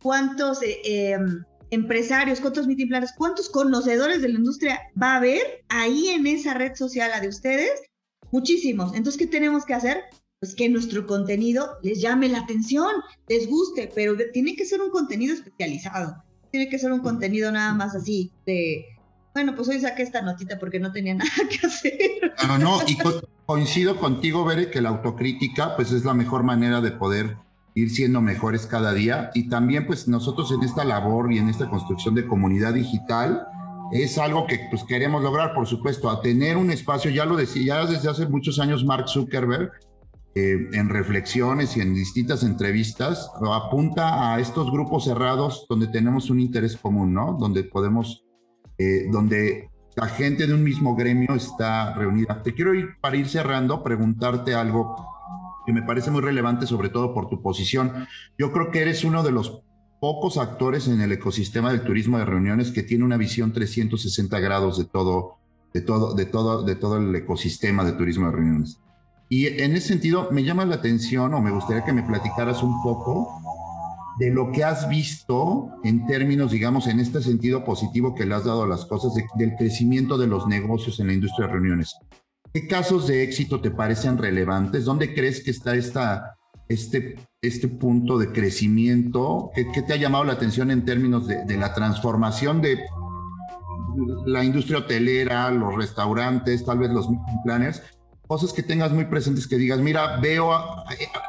[0.00, 1.42] cuántos em,
[1.74, 6.54] empresarios, cuántos meeting planners, cuántos conocedores de la industria va a haber ahí en esa
[6.54, 7.82] red social, la de ustedes?
[8.32, 8.94] Muchísimos.
[8.94, 10.02] Entonces, ¿qué tenemos que hacer?
[10.40, 12.92] Pues que nuestro contenido les llame la atención,
[13.28, 16.22] les guste, pero tiene que ser un contenido especializado.
[16.50, 18.84] Tiene que ser un contenido nada más así de,
[19.34, 21.98] bueno, pues hoy saqué esta notita porque no tenía nada que hacer.
[22.36, 22.96] Claro, no, y
[23.46, 27.36] coincido contigo, Bere, que la autocrítica pues es la mejor manera de poder
[27.74, 31.68] ir siendo mejores cada día y también pues nosotros en esta labor y en esta
[31.68, 33.46] construcción de comunidad digital
[33.92, 37.84] es algo que pues queremos lograr, por supuesto, a tener un espacio, ya lo decía,
[37.84, 39.72] ya desde hace muchos años Mark Zuckerberg,
[40.36, 46.40] eh, en reflexiones y en distintas entrevistas, apunta a estos grupos cerrados donde tenemos un
[46.40, 47.36] interés común, ¿no?
[47.38, 48.24] Donde podemos,
[48.78, 52.42] eh, donde la gente de un mismo gremio está reunida.
[52.42, 55.13] Te quiero ir, para ir cerrando, preguntarte algo
[55.66, 58.06] que me parece muy relevante, sobre todo por tu posición.
[58.38, 59.62] Yo creo que eres uno de los
[60.00, 64.78] pocos actores en el ecosistema del turismo de reuniones que tiene una visión 360 grados
[64.78, 65.38] de todo,
[65.72, 68.80] de todo, de todo, de todo el ecosistema de turismo de reuniones.
[69.28, 72.82] Y en ese sentido me llama la atención o me gustaría que me platicaras un
[72.82, 73.40] poco
[74.18, 78.44] de lo que has visto en términos, digamos, en este sentido positivo que le has
[78.44, 81.96] dado a las cosas, del crecimiento de los negocios en la industria de reuniones.
[82.54, 84.84] ¿Qué casos de éxito te parecen relevantes?
[84.84, 86.36] ¿Dónde crees que está esta,
[86.68, 89.50] este, este punto de crecimiento?
[89.56, 92.78] ¿Qué, ¿Qué, te ha llamado la atención en términos de, de la transformación de
[94.24, 97.08] la industria hotelera, los restaurantes, tal vez los
[97.42, 97.82] planners,
[98.28, 100.52] cosas que tengas muy presentes que digas, mira, veo,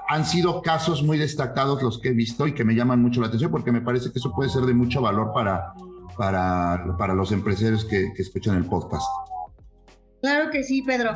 [0.07, 3.27] han sido casos muy destacados los que he visto y que me llaman mucho la
[3.27, 5.73] atención porque me parece que eso puede ser de mucho valor para,
[6.17, 9.07] para, para los empresarios que, que escuchan el podcast.
[10.25, 11.13] Claro que sí, Pedro.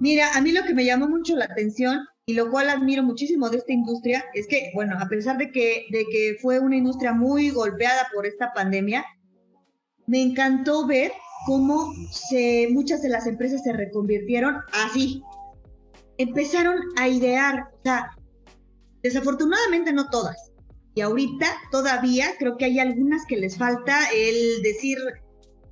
[0.00, 3.48] Mira, a mí lo que me llamó mucho la atención y lo cual admiro muchísimo
[3.48, 7.14] de esta industria es que, bueno, a pesar de que, de que fue una industria
[7.14, 9.02] muy golpeada por esta pandemia,
[10.06, 11.10] me encantó ver
[11.46, 15.22] cómo se, muchas de las empresas se reconvirtieron así.
[16.18, 18.10] Empezaron a idear, o sea,
[19.02, 20.52] desafortunadamente no todas.
[20.94, 24.98] Y ahorita todavía creo que hay algunas que les falta el decir,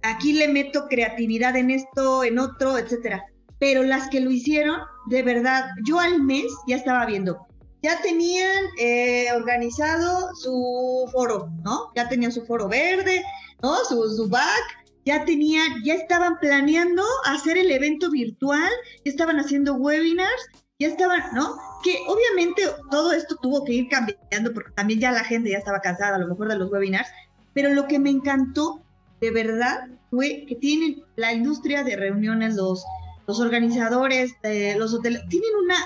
[0.02, 3.24] aquí le meto creatividad en esto, en otro, etcétera.
[3.58, 7.46] Pero las que lo hicieron, de verdad, yo al mes ya estaba viendo,
[7.82, 11.90] ya tenían eh, organizado su foro, ¿no?
[11.96, 13.22] Ya tenían su foro verde,
[13.62, 13.76] ¿no?
[13.84, 18.70] Su, su back, ya tenían, ya estaban planeando hacer el evento virtual,
[19.04, 21.56] ya estaban haciendo webinars, ya estaban, ¿no?
[21.82, 25.80] Que obviamente todo esto tuvo que ir cambiando porque también ya la gente ya estaba
[25.80, 27.08] cansada a lo mejor de los webinars,
[27.54, 28.84] pero lo que me encantó
[29.20, 32.85] de verdad fue que tienen la industria de reuniones, los,
[33.26, 35.76] organizadores, de los hoteles, tienen una,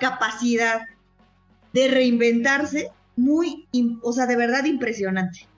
[0.00, 0.82] capacidad
[1.72, 3.66] de reinventarse muy,
[4.02, 5.48] o sea, de verdad impresionante.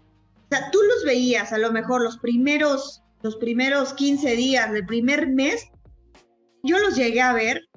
[0.44, 4.86] O sea, tú los veías a lo mejor los primeros, los primeros 15 días del
[4.86, 5.68] primer mes,
[6.62, 7.68] yo los llegué a ver,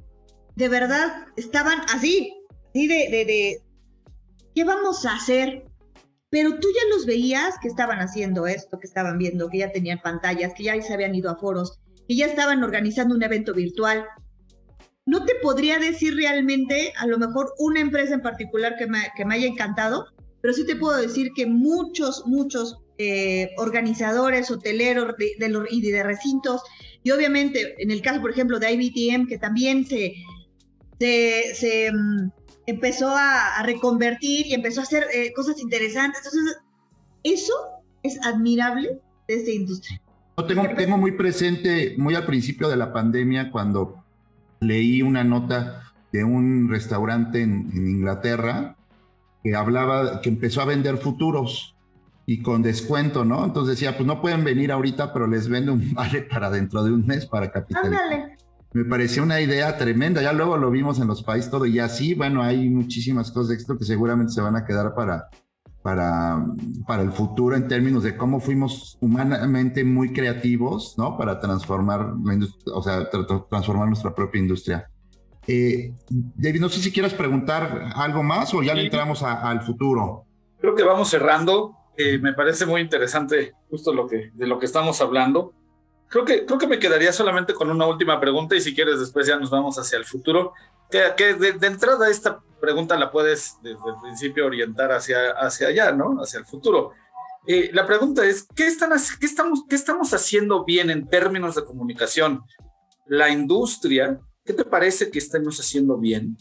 [0.55, 2.33] de verdad, estaban así,
[2.69, 3.61] así de, de
[4.55, 5.65] ¿qué vamos a hacer?
[6.33, 10.01] Pero tú ya los veías que estaban haciendo esto, que estaban viendo, que ya tenían
[10.01, 14.03] pantallas, que ya se habían ido a foros, que ya estaban organizando un evento virtual.
[15.05, 19.25] No te podría decir realmente, a lo mejor, una empresa en particular que me, que
[19.25, 20.07] me haya encantado,
[20.41, 26.63] pero sí te puedo decir que muchos, muchos eh, organizadores, hoteleros y de recintos,
[27.03, 30.15] y obviamente en el caso, por ejemplo, de IBTM, que también se,
[30.99, 32.31] se, mm,
[32.65, 36.21] empezó a, reconvertir y empezó a hacer eh, cosas interesantes.
[36.25, 36.57] Entonces,
[37.23, 37.53] eso
[38.03, 40.01] es admirable de esta industria.
[40.47, 44.03] Tengo, tengo muy presente, muy al principio de la pandemia, cuando
[44.59, 48.75] leí una nota de un restaurante en Inglaterra
[49.43, 51.75] que hablaba, que empezó a vender futuros
[52.25, 53.43] y con descuento, ¿no?
[53.43, 56.91] Entonces decía, pues no pueden venir ahorita, pero les vende un vale para dentro de
[56.91, 58.37] un mes para capitalizar.
[58.73, 62.15] Me pareció una idea tremenda, ya luego lo vimos en los países todo y así,
[62.15, 65.29] bueno, hay muchísimas cosas de esto que seguramente se van a quedar para,
[65.83, 66.43] para,
[66.87, 71.17] para el futuro en términos de cómo fuimos humanamente muy creativos, ¿no?
[71.17, 72.13] Para transformar,
[72.73, 73.09] o sea,
[73.49, 74.89] transformar nuestra propia industria.
[75.45, 80.25] Eh, David, no sé si quieras preguntar algo más o ya le entramos al futuro.
[80.59, 81.75] creo que vamos cerrando.
[81.95, 85.53] Eh, me parece muy interesante justo lo que, de lo que estamos hablando.
[86.13, 89.25] Creo que, creo que me quedaría solamente con una última pregunta y si quieres después
[89.25, 90.53] ya nos vamos hacia el futuro.
[90.91, 96.21] Que, de, entrada esta pregunta la puedes desde el principio orientar hacia, hacia allá, ¿no?
[96.21, 96.91] Hacia el futuro.
[97.47, 101.65] Eh, la pregunta es, ¿qué, están, qué, estamos, ¿qué estamos haciendo bien en términos de
[101.65, 102.43] comunicación?
[103.07, 106.37] La industria, ¿qué te parece que estamos haciendo bien?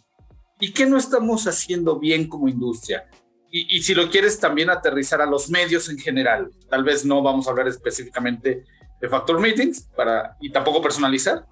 [0.61, 3.09] ¿Y qué no estamos haciendo bien como industria?
[3.51, 7.23] Y, y, si lo quieres también aterrizar a los medios en general, tal vez no
[7.23, 8.65] vamos a hablar específicamente
[9.03, 11.45] de Factor Meetings para, y tampoco personalizar,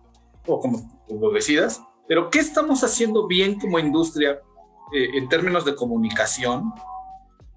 [0.47, 4.41] o como decidas, pero ¿qué estamos haciendo bien como industria
[4.95, 6.73] eh, en términos de comunicación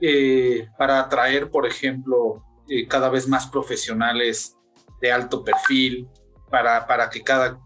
[0.02, 4.58] eh, para atraer, por ejemplo, eh, cada vez más profesionales
[5.00, 6.10] de alto perfil,
[6.50, 7.60] para, para que cada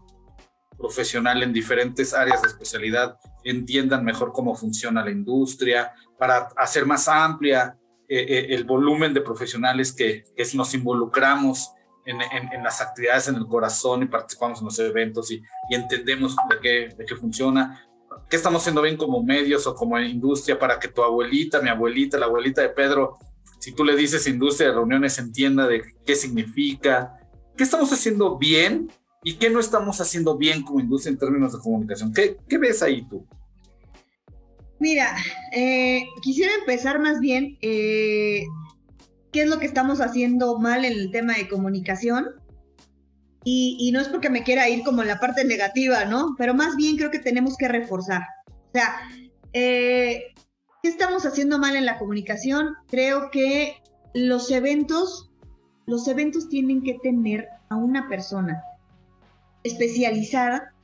[0.76, 7.08] profesional en diferentes áreas de especialidad entiendan mejor cómo funciona la industria, para hacer más
[7.08, 7.76] amplia
[8.10, 10.24] el volumen de profesionales que
[10.54, 11.72] nos involucramos
[12.08, 16.94] en, las actividades en el corazón y participamos en los eventos y, entendemos de qué,
[16.96, 17.84] de qué funciona.
[18.28, 22.18] ¿Qué estamos haciendo bien como medios o como industria para que tu abuelita, mi abuelita,
[22.18, 23.18] la abuelita de Pedro,
[23.58, 27.14] si tú le dices industria de reuniones, entienda de qué significa?
[27.56, 28.90] ¿Qué estamos haciendo bien
[29.24, 32.12] y qué no estamos haciendo bien como industria en términos de comunicación?
[32.12, 33.26] ¿Qué, qué ves ahí tú?
[34.80, 35.16] Mira,
[35.52, 38.44] eh, quisiera empezar más bien eh,
[39.32, 42.26] qué es lo que estamos haciendo mal en el tema de comunicación.
[43.44, 46.34] Y, no es porque me quiera ir como en la parte negativa, ¿no?
[46.36, 48.22] Pero más bien creo que tenemos que reforzar.
[48.46, 48.94] O sea,
[49.54, 50.34] eh,
[50.82, 52.74] ¿qué estamos haciendo mal en la comunicación?
[52.88, 53.76] Creo que
[54.12, 55.30] los eventos,
[55.86, 58.62] los eventos tienen que tener a una persona
[59.62, 60.74] especializada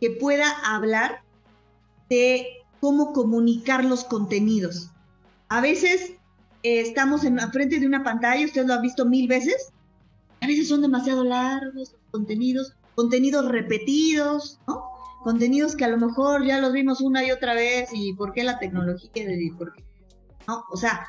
[0.00, 1.22] que pueda hablar
[2.10, 2.46] de
[2.80, 4.90] cómo comunicar los contenidos.
[5.48, 6.14] A veces
[6.64, 9.70] eh, estamos en frente de una pantalla, usted lo ha visto mil veces,
[10.40, 14.58] a veces son demasiado largos contenidos, contenidos repetidos.
[15.22, 18.44] Contenidos que a lo mejor ya los vimos una y otra vez y por qué
[18.44, 19.10] la tecnología,
[19.56, 19.82] ¿Por qué?
[20.46, 20.64] ¿no?
[20.70, 21.06] O sea,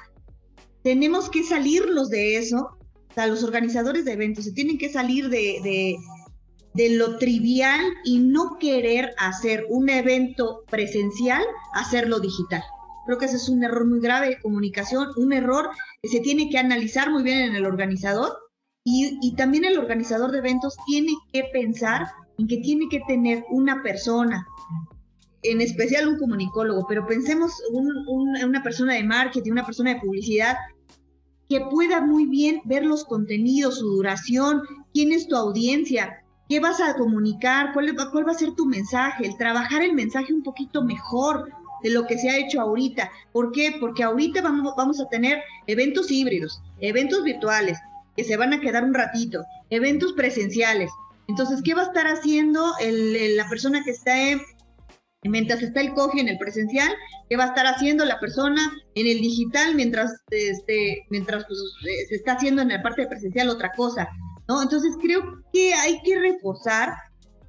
[0.84, 2.78] tenemos que salirlos de eso,
[3.10, 5.97] o sea, los organizadores de eventos se tienen que salir de,
[6.74, 11.43] de lo trivial y no querer hacer un evento presencial,
[11.74, 12.64] hacerlo digital.
[13.06, 15.70] Creo que ese es un error muy grave de comunicación, un error
[16.01, 18.45] que se tiene que analizar muy bien en el organizador
[18.88, 23.82] y, también el organizador de eventos tiene que pensar en que tiene que tener una
[23.82, 24.45] persona,
[25.41, 30.58] en especial un comunicólogo, pero pensemos en una persona de marketing, una persona de publicidad
[31.49, 34.62] que pueda muy bien ver los contenidos, su duración,
[34.93, 39.26] quién es tu audiencia, qué vas a comunicar, cuál, cuál va a ser tu mensaje,
[39.26, 41.49] el trabajar el mensaje un poquito mejor,
[41.86, 43.11] de lo que se ha hecho ahorita.
[43.31, 43.75] ¿Por qué?
[43.79, 47.77] Porque ahorita vamos, vamos a tener eventos híbridos, eventos virtuales,
[48.17, 50.89] que se van a quedar un ratito, eventos presenciales.
[51.27, 54.41] Entonces, ¿qué va a estar haciendo la persona que está en,
[55.21, 56.91] mientras está el coffee en el presencial?
[57.29, 62.07] ¿Qué va a estar haciendo la persona en el digital mientras, este, mientras pues, eh,
[62.09, 64.09] se está haciendo en la parte presencial otra cosa?
[64.47, 64.63] ¿no?
[64.63, 65.21] Entonces, creo
[65.53, 66.95] que hay que reforzar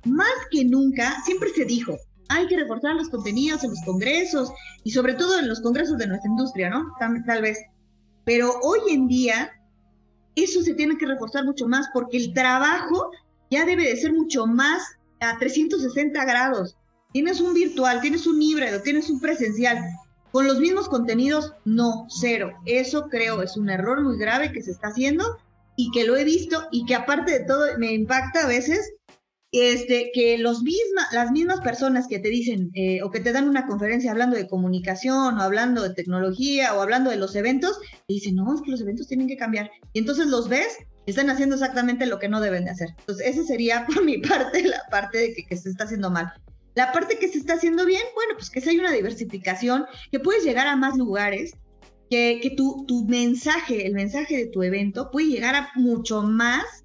[0.05, 1.97] más que nunca, siempre se dijo,
[2.29, 4.51] hay que reforzar los contenidos en los congresos
[4.85, 6.93] y sobre todo en los congresos de nuestra industria, ¿no?
[6.99, 7.59] Tal, vez.
[8.25, 9.53] Pero hoy en día
[10.35, 13.11] eso se tiene que reforzar mucho más porque el trabajo
[13.51, 14.83] ya debe de ser mucho más
[15.21, 16.77] a 360 grados.
[17.13, 19.79] Tienes un virtual, tienes un híbrido, tienes un presencial.
[20.33, 22.53] Con los mismos contenidos, no, cero.
[22.67, 25.39] Eso creo es un error muy grave que se está haciendo
[25.77, 28.93] y que lo he visto y que aparte de todo me impacta a veces
[29.57, 33.49] este, que los misma, las mismas personas que te dicen eh, o que te dan
[33.49, 38.15] una conferencia hablando de comunicación o hablando de tecnología o hablando de los eventos, te
[38.15, 39.71] dicen, no, es que los eventos tienen que cambiar.
[39.95, 40.77] Y entonces los ves,
[41.07, 42.91] están haciendo exactamente lo que no deben de hacer.
[42.99, 46.33] Entonces, esa sería por mi parte la parte de que, se está haciendo mal.
[46.75, 50.21] La parte que se está haciendo bien, bueno, pues que si hay una diversificación, que
[50.21, 51.53] puedes llegar a más lugares,
[52.11, 56.85] que, que tu, tu mensaje, el mensaje de tu evento puede llegar a mucho más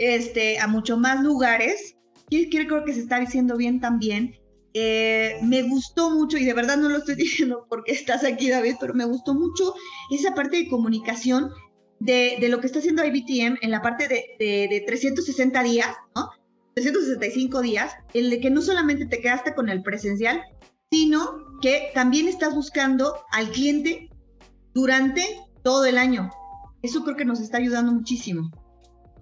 [0.00, 1.96] este, a mucho más lugares.
[2.30, 4.34] Creo que se está diciendo bien también.
[4.72, 8.76] Eh, me gustó mucho, y de verdad no lo estoy diciendo porque estás aquí, David,
[8.80, 9.74] pero me gustó mucho
[10.10, 11.50] esa parte de comunicación
[11.98, 16.30] de, lo que está haciendo IBTM en la parte de, de, de 360 días, ¿no?
[16.74, 20.40] 365 días, el de que no solamente te quedaste con el presencial,
[20.90, 24.08] sino que también estás buscando al cliente
[24.72, 25.26] durante
[25.62, 26.30] todo el año.
[26.80, 28.50] Eso creo que nos está ayudando muchísimo.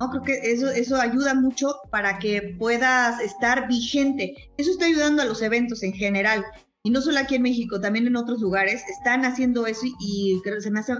[0.01, 0.11] ¿No?
[0.11, 4.35] Creo que eso, ayuda mucho para que puedas estar vigente.
[4.57, 6.45] Eso está ayudando a los eventos en general.
[6.85, 10.57] y no solo aquí en México, también en otros lugares, están haciendo eso y, creo
[10.57, 10.95] que se me hace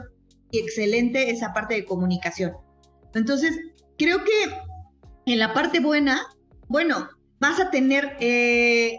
[0.53, 2.53] excelente esa parte de comunicación.
[3.15, 3.57] Entonces,
[3.97, 6.27] creo que en la parte buena,
[6.69, 7.09] bueno,
[7.41, 8.99] vas a tener eh,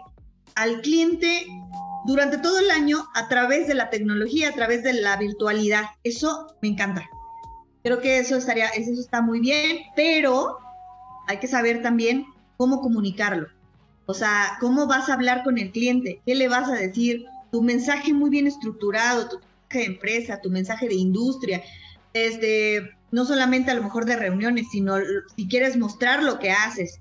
[0.54, 1.46] al cliente
[2.06, 5.84] durante todo el año a través de la tecnología, a través de la virtualidad.
[6.02, 7.08] Eso me encanta.
[7.82, 10.58] Creo que eso estaría, eso está muy bien, pero
[11.26, 12.26] hay que saber también
[12.56, 13.48] cómo comunicarlo.
[14.06, 17.62] O sea, cómo vas a hablar con el cliente, qué le vas a decir, tu
[17.62, 21.62] mensaje muy bien estructurado, tu mensaje de empresa, tu mensaje de industria,
[22.12, 24.96] desde no solamente a lo mejor de reuniones, sino
[25.36, 26.98] si quieres mostrar lo que haces.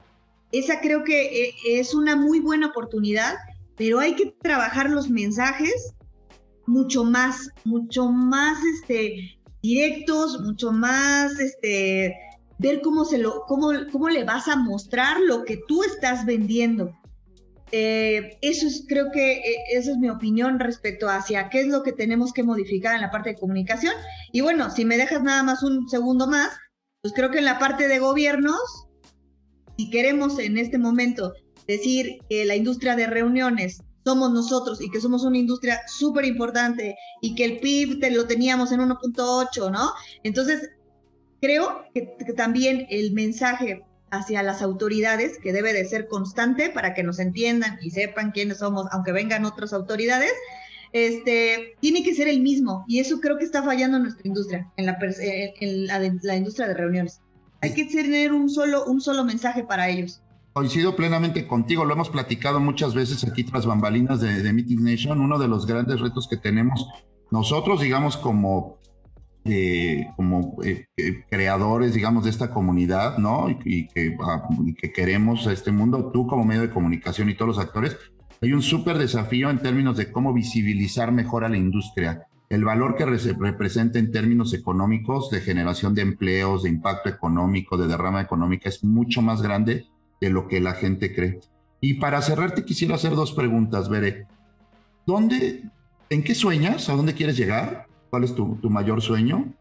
[0.52, 3.36] Esa creo que eh, es una muy buena oportunidad,
[3.78, 5.94] pero hay que trabajar los mensajes
[6.66, 12.16] mucho más, mucho más este, directos, mucho más este,
[12.58, 16.96] ver cómo, se lo, cómo, cómo le vas a mostrar lo que tú estás vendiendo.
[17.72, 21.84] Eh, eso es, creo que eh, esa es mi opinión respecto hacia qué es lo
[21.84, 23.94] que tenemos que modificar en la parte de comunicación.
[24.32, 26.50] Y bueno, si me dejas nada más un segundo más,
[27.02, 28.88] pues creo que en la parte de gobiernos,
[29.78, 31.34] si queremos en este momento
[31.68, 36.96] decir que la industria de reuniones somos nosotros y que somos una industria súper importante
[37.22, 39.92] y que el PIB te lo teníamos en 1.8, ¿no?
[40.24, 40.70] Entonces,
[41.42, 42.02] Creo que,
[42.36, 43.82] también el mensaje
[44.12, 48.58] hacia las autoridades, que debe de ser constante para que nos entiendan y sepan quiénes
[48.58, 50.34] somos, aunque vengan otras autoridades,
[50.92, 52.84] este, tiene que ser el mismo.
[52.88, 54.98] Y eso creo que está fallando en nuestra industria, en la,
[55.60, 57.22] en la, industria de reuniones.
[57.62, 60.22] Hay que tener un solo, un solo mensaje para ellos.
[60.60, 65.22] Coincido plenamente contigo, lo hemos platicado muchas veces aquí tras bambalinas de, de Meeting Nation.
[65.22, 66.86] Uno de los grandes retos que tenemos
[67.32, 68.78] nosotros, digamos, como
[69.46, 73.50] eh, como eh, eh, creadores, digamos, de esta comunidad, ¿no?
[73.50, 77.56] Y, que, ah, y, que, queremos este mundo, tú como medio de comunicación y todos
[77.56, 77.96] los actores,
[78.42, 82.28] hay un súper desafío en términos de cómo visibilizar mejor a la industria.
[82.50, 87.88] El valor que representa en términos económicos, de generación de empleos, de impacto económico, de
[87.88, 89.88] derrama económica, es mucho más grande
[90.20, 91.40] de lo que la gente cree.
[91.82, 94.28] Y para cerrarte, quisiera hacer dos preguntas, Bere.
[95.06, 95.64] ¿Dónde,
[96.10, 96.90] en qué sueñas?
[96.90, 97.88] ¿A dónde quieres llegar?
[98.10, 99.54] ¿Cuál es tu, mayor sueño?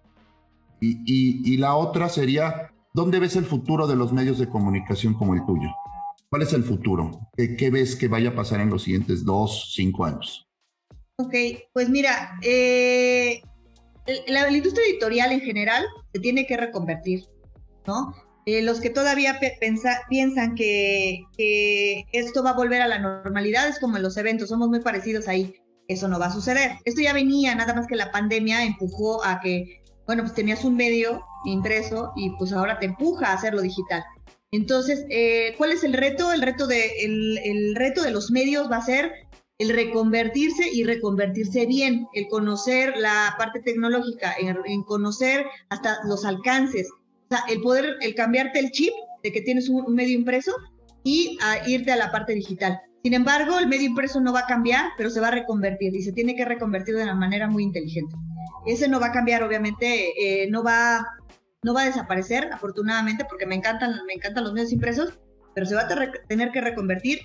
[0.80, 5.44] Y, la otra sería, ¿dónde ves el futuro de los medios de comunicación como el
[5.44, 5.68] tuyo?
[6.30, 7.20] ¿Cuál es el futuro?
[7.36, 10.46] ¿Qué, ves que vaya a pasar en los siguientes dos, cinco años?
[11.16, 11.34] Ok,
[11.72, 13.42] pues mira, eh,
[14.26, 17.24] la, industria editorial en general se tiene que reconvertir,
[17.86, 18.14] ¿no?
[18.48, 19.38] Eh, los que todavía
[20.08, 21.26] piensan que,
[22.12, 25.28] esto va a volver a la normalidad es como en los eventos, somos muy parecidos
[25.28, 25.54] ahí
[25.86, 26.72] eso no va a suceder.
[26.84, 30.76] Esto ya venía, nada más que la pandemia empujó a que, bueno, pues tenías un
[30.76, 34.02] medio impreso y pues ahora te empuja a hacerlo digital.
[34.50, 36.32] Entonces, eh, ¿cuál es el reto?
[36.32, 39.12] El reto, de, el, reto de los medios va a ser
[39.58, 46.88] el reconvertirse y reconvertirse bien, el conocer la parte tecnológica, en, conocer hasta los alcances,
[47.28, 50.52] sea, el poder, el cambiarte el chip de que tienes un, un medio impreso
[51.04, 52.80] y a irte a la parte digital.
[53.02, 56.02] Sin embargo, el medio impreso no va a cambiar, pero se va a reconvertir y
[56.02, 58.14] se tiene que reconvertir de una manera muy inteligente.
[58.66, 61.06] Ese no va a cambiar, obviamente, eh, no, va,
[61.62, 65.18] no va a desaparecer, afortunadamente, porque me encantan, me encantan los medios impresos,
[65.54, 65.88] pero se va a
[66.28, 67.20] tener que reconvertir,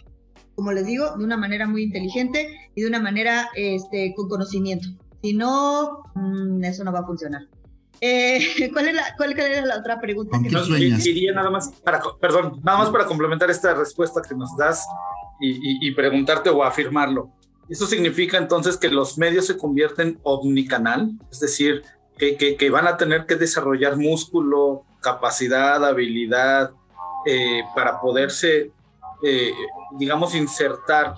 [0.56, 4.88] como les digo, de una manera muy inteligente y de una manera este, con conocimiento.
[5.22, 7.42] Si no, mm, eso no va a funcionar.
[8.06, 10.38] Eh, ¿cuál, es la, ¿Cuál era la otra pregunta?
[10.44, 10.68] Que nos...
[10.68, 14.86] Quería nada más para, perdón, nada más para complementar esta respuesta que nos das
[15.40, 17.32] y, preguntarte o afirmarlo.
[17.70, 21.12] ¿Eso significa entonces que los medios se convierten omnicanal?
[21.32, 21.84] Es decir,
[22.18, 26.72] que, que, van a tener que desarrollar músculo, capacidad, habilidad
[27.26, 28.72] eh, para poderse,
[29.24, 29.54] eh,
[29.98, 31.16] digamos, insertar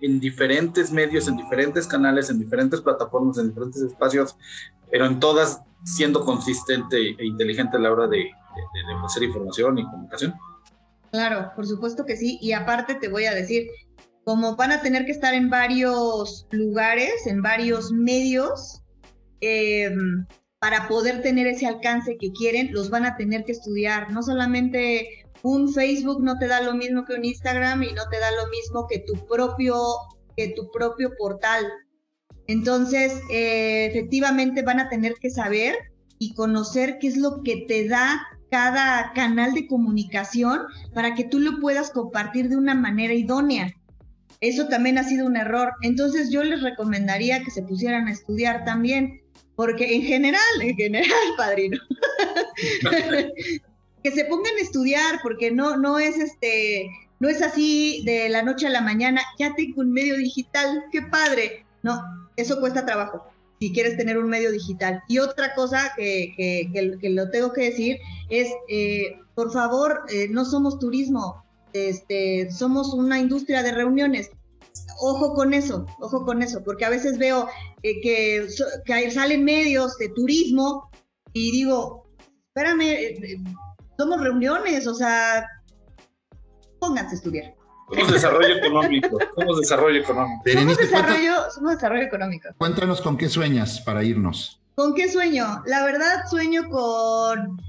[0.00, 4.36] en diferentes medios, en diferentes canales, en diferentes plataformas, en diferentes espacios,
[4.90, 9.84] pero en todas siendo consistente e inteligente a la hora de, de, ofrecer información y
[9.84, 10.34] comunicación.
[11.10, 12.38] Claro, por supuesto que sí.
[12.40, 13.68] Y aparte te voy a decir,
[14.24, 18.82] como van a tener que estar en varios lugares, en varios medios,
[19.40, 20.26] em,
[20.58, 24.10] para poder tener ese alcance que quieren, los van a tener que estudiar.
[24.12, 28.18] No solamente un Facebook no te da lo mismo que un Instagram y no te
[28.18, 29.76] da lo mismo que tu propio,
[30.36, 31.66] que tu propio portal.
[32.46, 35.76] Entonces, eh, efectivamente van a tener que saber
[36.18, 38.20] y conocer qué es lo que te da
[38.50, 40.62] cada canal de comunicación
[40.94, 43.72] para que tú lo puedas compartir de una manera idónea.
[44.40, 45.72] Eso también ha sido un error.
[45.82, 49.20] Entonces yo les recomendaría que se pusieran a estudiar también,
[49.54, 51.78] porque en general, en general, padrino,
[54.08, 56.88] que se pongan a estudiar, porque no, no es este,
[57.20, 61.02] no es así de la noche a la mañana, ya tengo un medio digital, qué
[61.02, 61.66] padre.
[61.82, 62.02] No,
[62.36, 63.24] eso cuesta trabajo
[63.60, 65.02] si quieres tener un medio digital.
[65.08, 67.98] Y otra cosa que, que, lo tengo que decir
[68.30, 74.30] es, eh, por favor, eh, no somos turismo, este, somos una industria de reuniones.
[75.00, 77.48] Ojo con eso, ojo con eso, porque a veces veo
[77.82, 78.46] eh, que,
[78.84, 80.88] que salen medios de turismo
[81.32, 82.06] y digo,
[82.54, 83.56] espérame,
[83.98, 85.46] somos reuniones, o sea,
[86.78, 87.54] pónganse a estudiar.
[87.90, 89.18] Somos desarrollo económico.
[89.34, 90.42] Somos desarrollo económico.
[90.52, 92.48] somos, desarrollo, somos desarrollo económico.
[92.58, 94.62] Cuéntanos con qué sueñas para irnos.
[94.76, 95.62] ¿Con qué sueño?
[95.66, 97.60] La verdad sueño con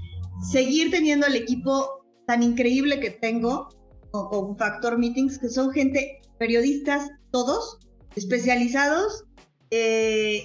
[0.48, 3.68] seguir teniendo el equipo tan increíble que tengo
[4.12, 7.78] con, Factor Meetings, que son gente, periodistas todos,
[8.14, 9.24] especializados,
[9.70, 10.44] eh,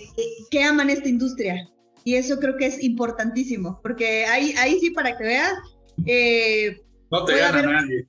[0.49, 1.69] que aman esta industria.
[2.03, 5.53] Y eso creo que es importantísimo, porque ahí, ahí sí, para que veas,
[6.05, 6.81] eh,
[7.11, 8.07] no te gana nadie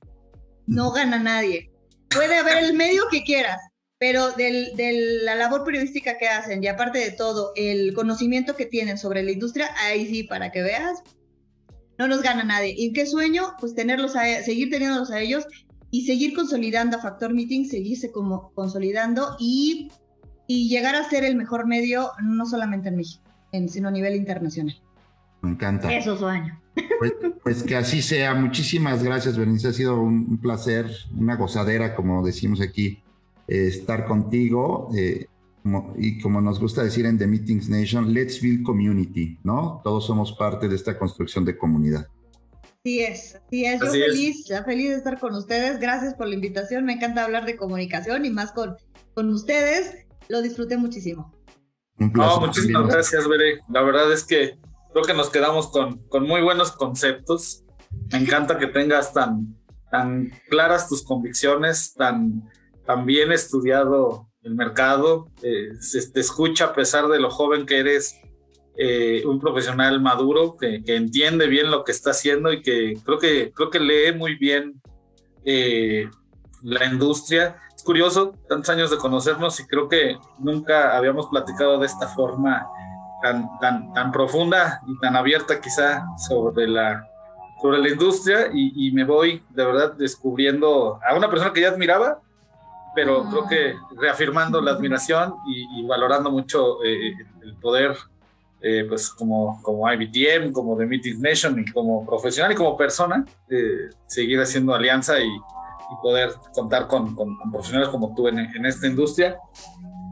[0.67, 1.71] no gana nadie.
[2.09, 3.59] Puede haber el medio que quieras,
[3.97, 8.97] pero de la labor periodística que hacen y aparte de todo, el conocimiento que tienen
[8.97, 11.01] sobre la industria, ahí sí, para que veas,
[11.97, 12.75] no nos gana nadie.
[12.77, 13.55] ¿Y qué sueño?
[13.59, 15.45] Pues tenerlos a, seguir teniéndolos a ellos
[15.89, 19.89] y seguir consolidando a Factor Meeting, seguirse como consolidando y,
[20.47, 23.23] y llegar a ser el mejor medio, no solamente en México,
[23.67, 24.79] sino a nivel internacional.
[25.41, 25.91] Me encanta.
[25.93, 26.61] Eso sueño.
[26.99, 27.13] Pues,
[27.43, 28.33] pues, que así sea.
[28.33, 29.67] Muchísimas gracias, Berenice.
[29.67, 33.03] Ha sido un, placer, una gozadera, como decimos aquí,
[33.47, 34.89] eh, estar contigo.
[34.95, 35.27] Eh,
[35.97, 39.81] y como nos gusta decir en The Meetings Nation, let's build community, ¿no?
[39.83, 42.07] Todos somos parte de esta construcción de comunidad.
[42.63, 43.79] Así es, así es.
[43.81, 45.79] Yo feliz, feliz de estar con ustedes.
[45.79, 46.85] Gracias por la invitación.
[46.85, 48.77] Me encanta hablar de comunicación y más con,
[49.13, 50.05] con ustedes.
[50.29, 51.33] Lo disfruté muchísimo.
[51.99, 52.39] Un placer.
[52.39, 53.59] muchísimas gracias, Bere.
[53.69, 54.57] La verdad es que
[54.97, 57.63] creo que nos quedamos con, con muy buenos conceptos.
[58.11, 59.55] Me encanta que tengas tan,
[59.91, 62.49] tan claras tus convicciones, tan,
[62.83, 65.27] tan bien estudiado el mercado.
[65.43, 68.19] Eh, se te escucha a pesar de lo joven que eres,
[68.75, 73.19] eh, un profesional maduro que, que, entiende bien lo que está haciendo y que creo
[73.19, 74.81] que, creo que lee muy bien
[75.45, 76.09] eh,
[76.63, 77.57] la industria.
[77.75, 82.67] Es curioso, tantos años de conocernos y creo que nunca habíamos platicado de esta forma
[83.21, 87.07] tan, tan, tan profunda y tan abierta quizá sobre la,
[87.61, 92.21] sobre la industria y, me voy de verdad descubriendo a una persona que ya admiraba,
[92.95, 93.29] pero ah.
[93.29, 97.95] creo que reafirmando la admiración y, valorando mucho eh, el poder,
[98.61, 103.25] eh, pues como, como IBTM, como The Meeting Nation y como profesional y como persona,
[103.49, 105.29] eh, seguir haciendo alianza y,
[106.03, 109.39] poder contar con, con, profesionales como tú en, en esta industria.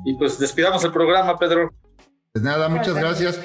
[0.05, 1.73] Y pues despidamos el programa, Pedro.
[2.35, 3.39] Pues nada, muchas gracias.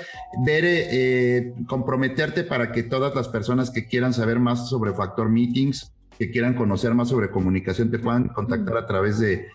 [0.45, 5.93] Bere, eh, comprometerte para que todas las personas que quieran saber más sobre Factor Meetings,
[6.19, 9.47] que quieran conocer más sobre comunicación, te puedan contactar a través de,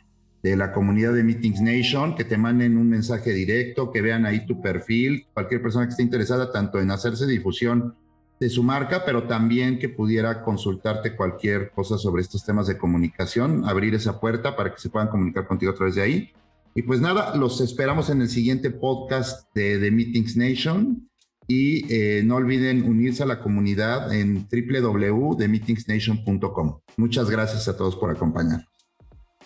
[0.41, 4.45] de la comunidad de Meetings Nation, que te manden un mensaje directo, que vean ahí
[4.45, 7.93] tu perfil, cualquier persona que esté interesada tanto en hacerse difusión
[8.39, 13.67] de su marca, pero también que pudiera consultarte cualquier cosa sobre estos temas de comunicación,
[13.67, 16.31] abrir esa puerta para que se puedan comunicar contigo a través de ahí.
[16.77, 21.09] Y pues nada, los esperamos en el siguiente podcast de The Meetings Nation.
[21.47, 26.79] Y eh, no olviden unirse a la comunidad en www.themeetingsnation.com.
[26.97, 28.67] Muchas gracias a todos por acompañar.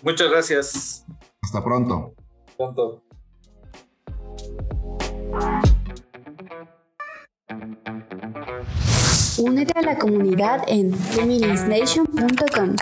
[0.02, 1.06] Muchas gracias.
[1.42, 2.16] Hasta pronto.
[2.58, 3.04] Pronto.
[9.38, 12.76] Únete a la comunidad en themeetingsnation.com.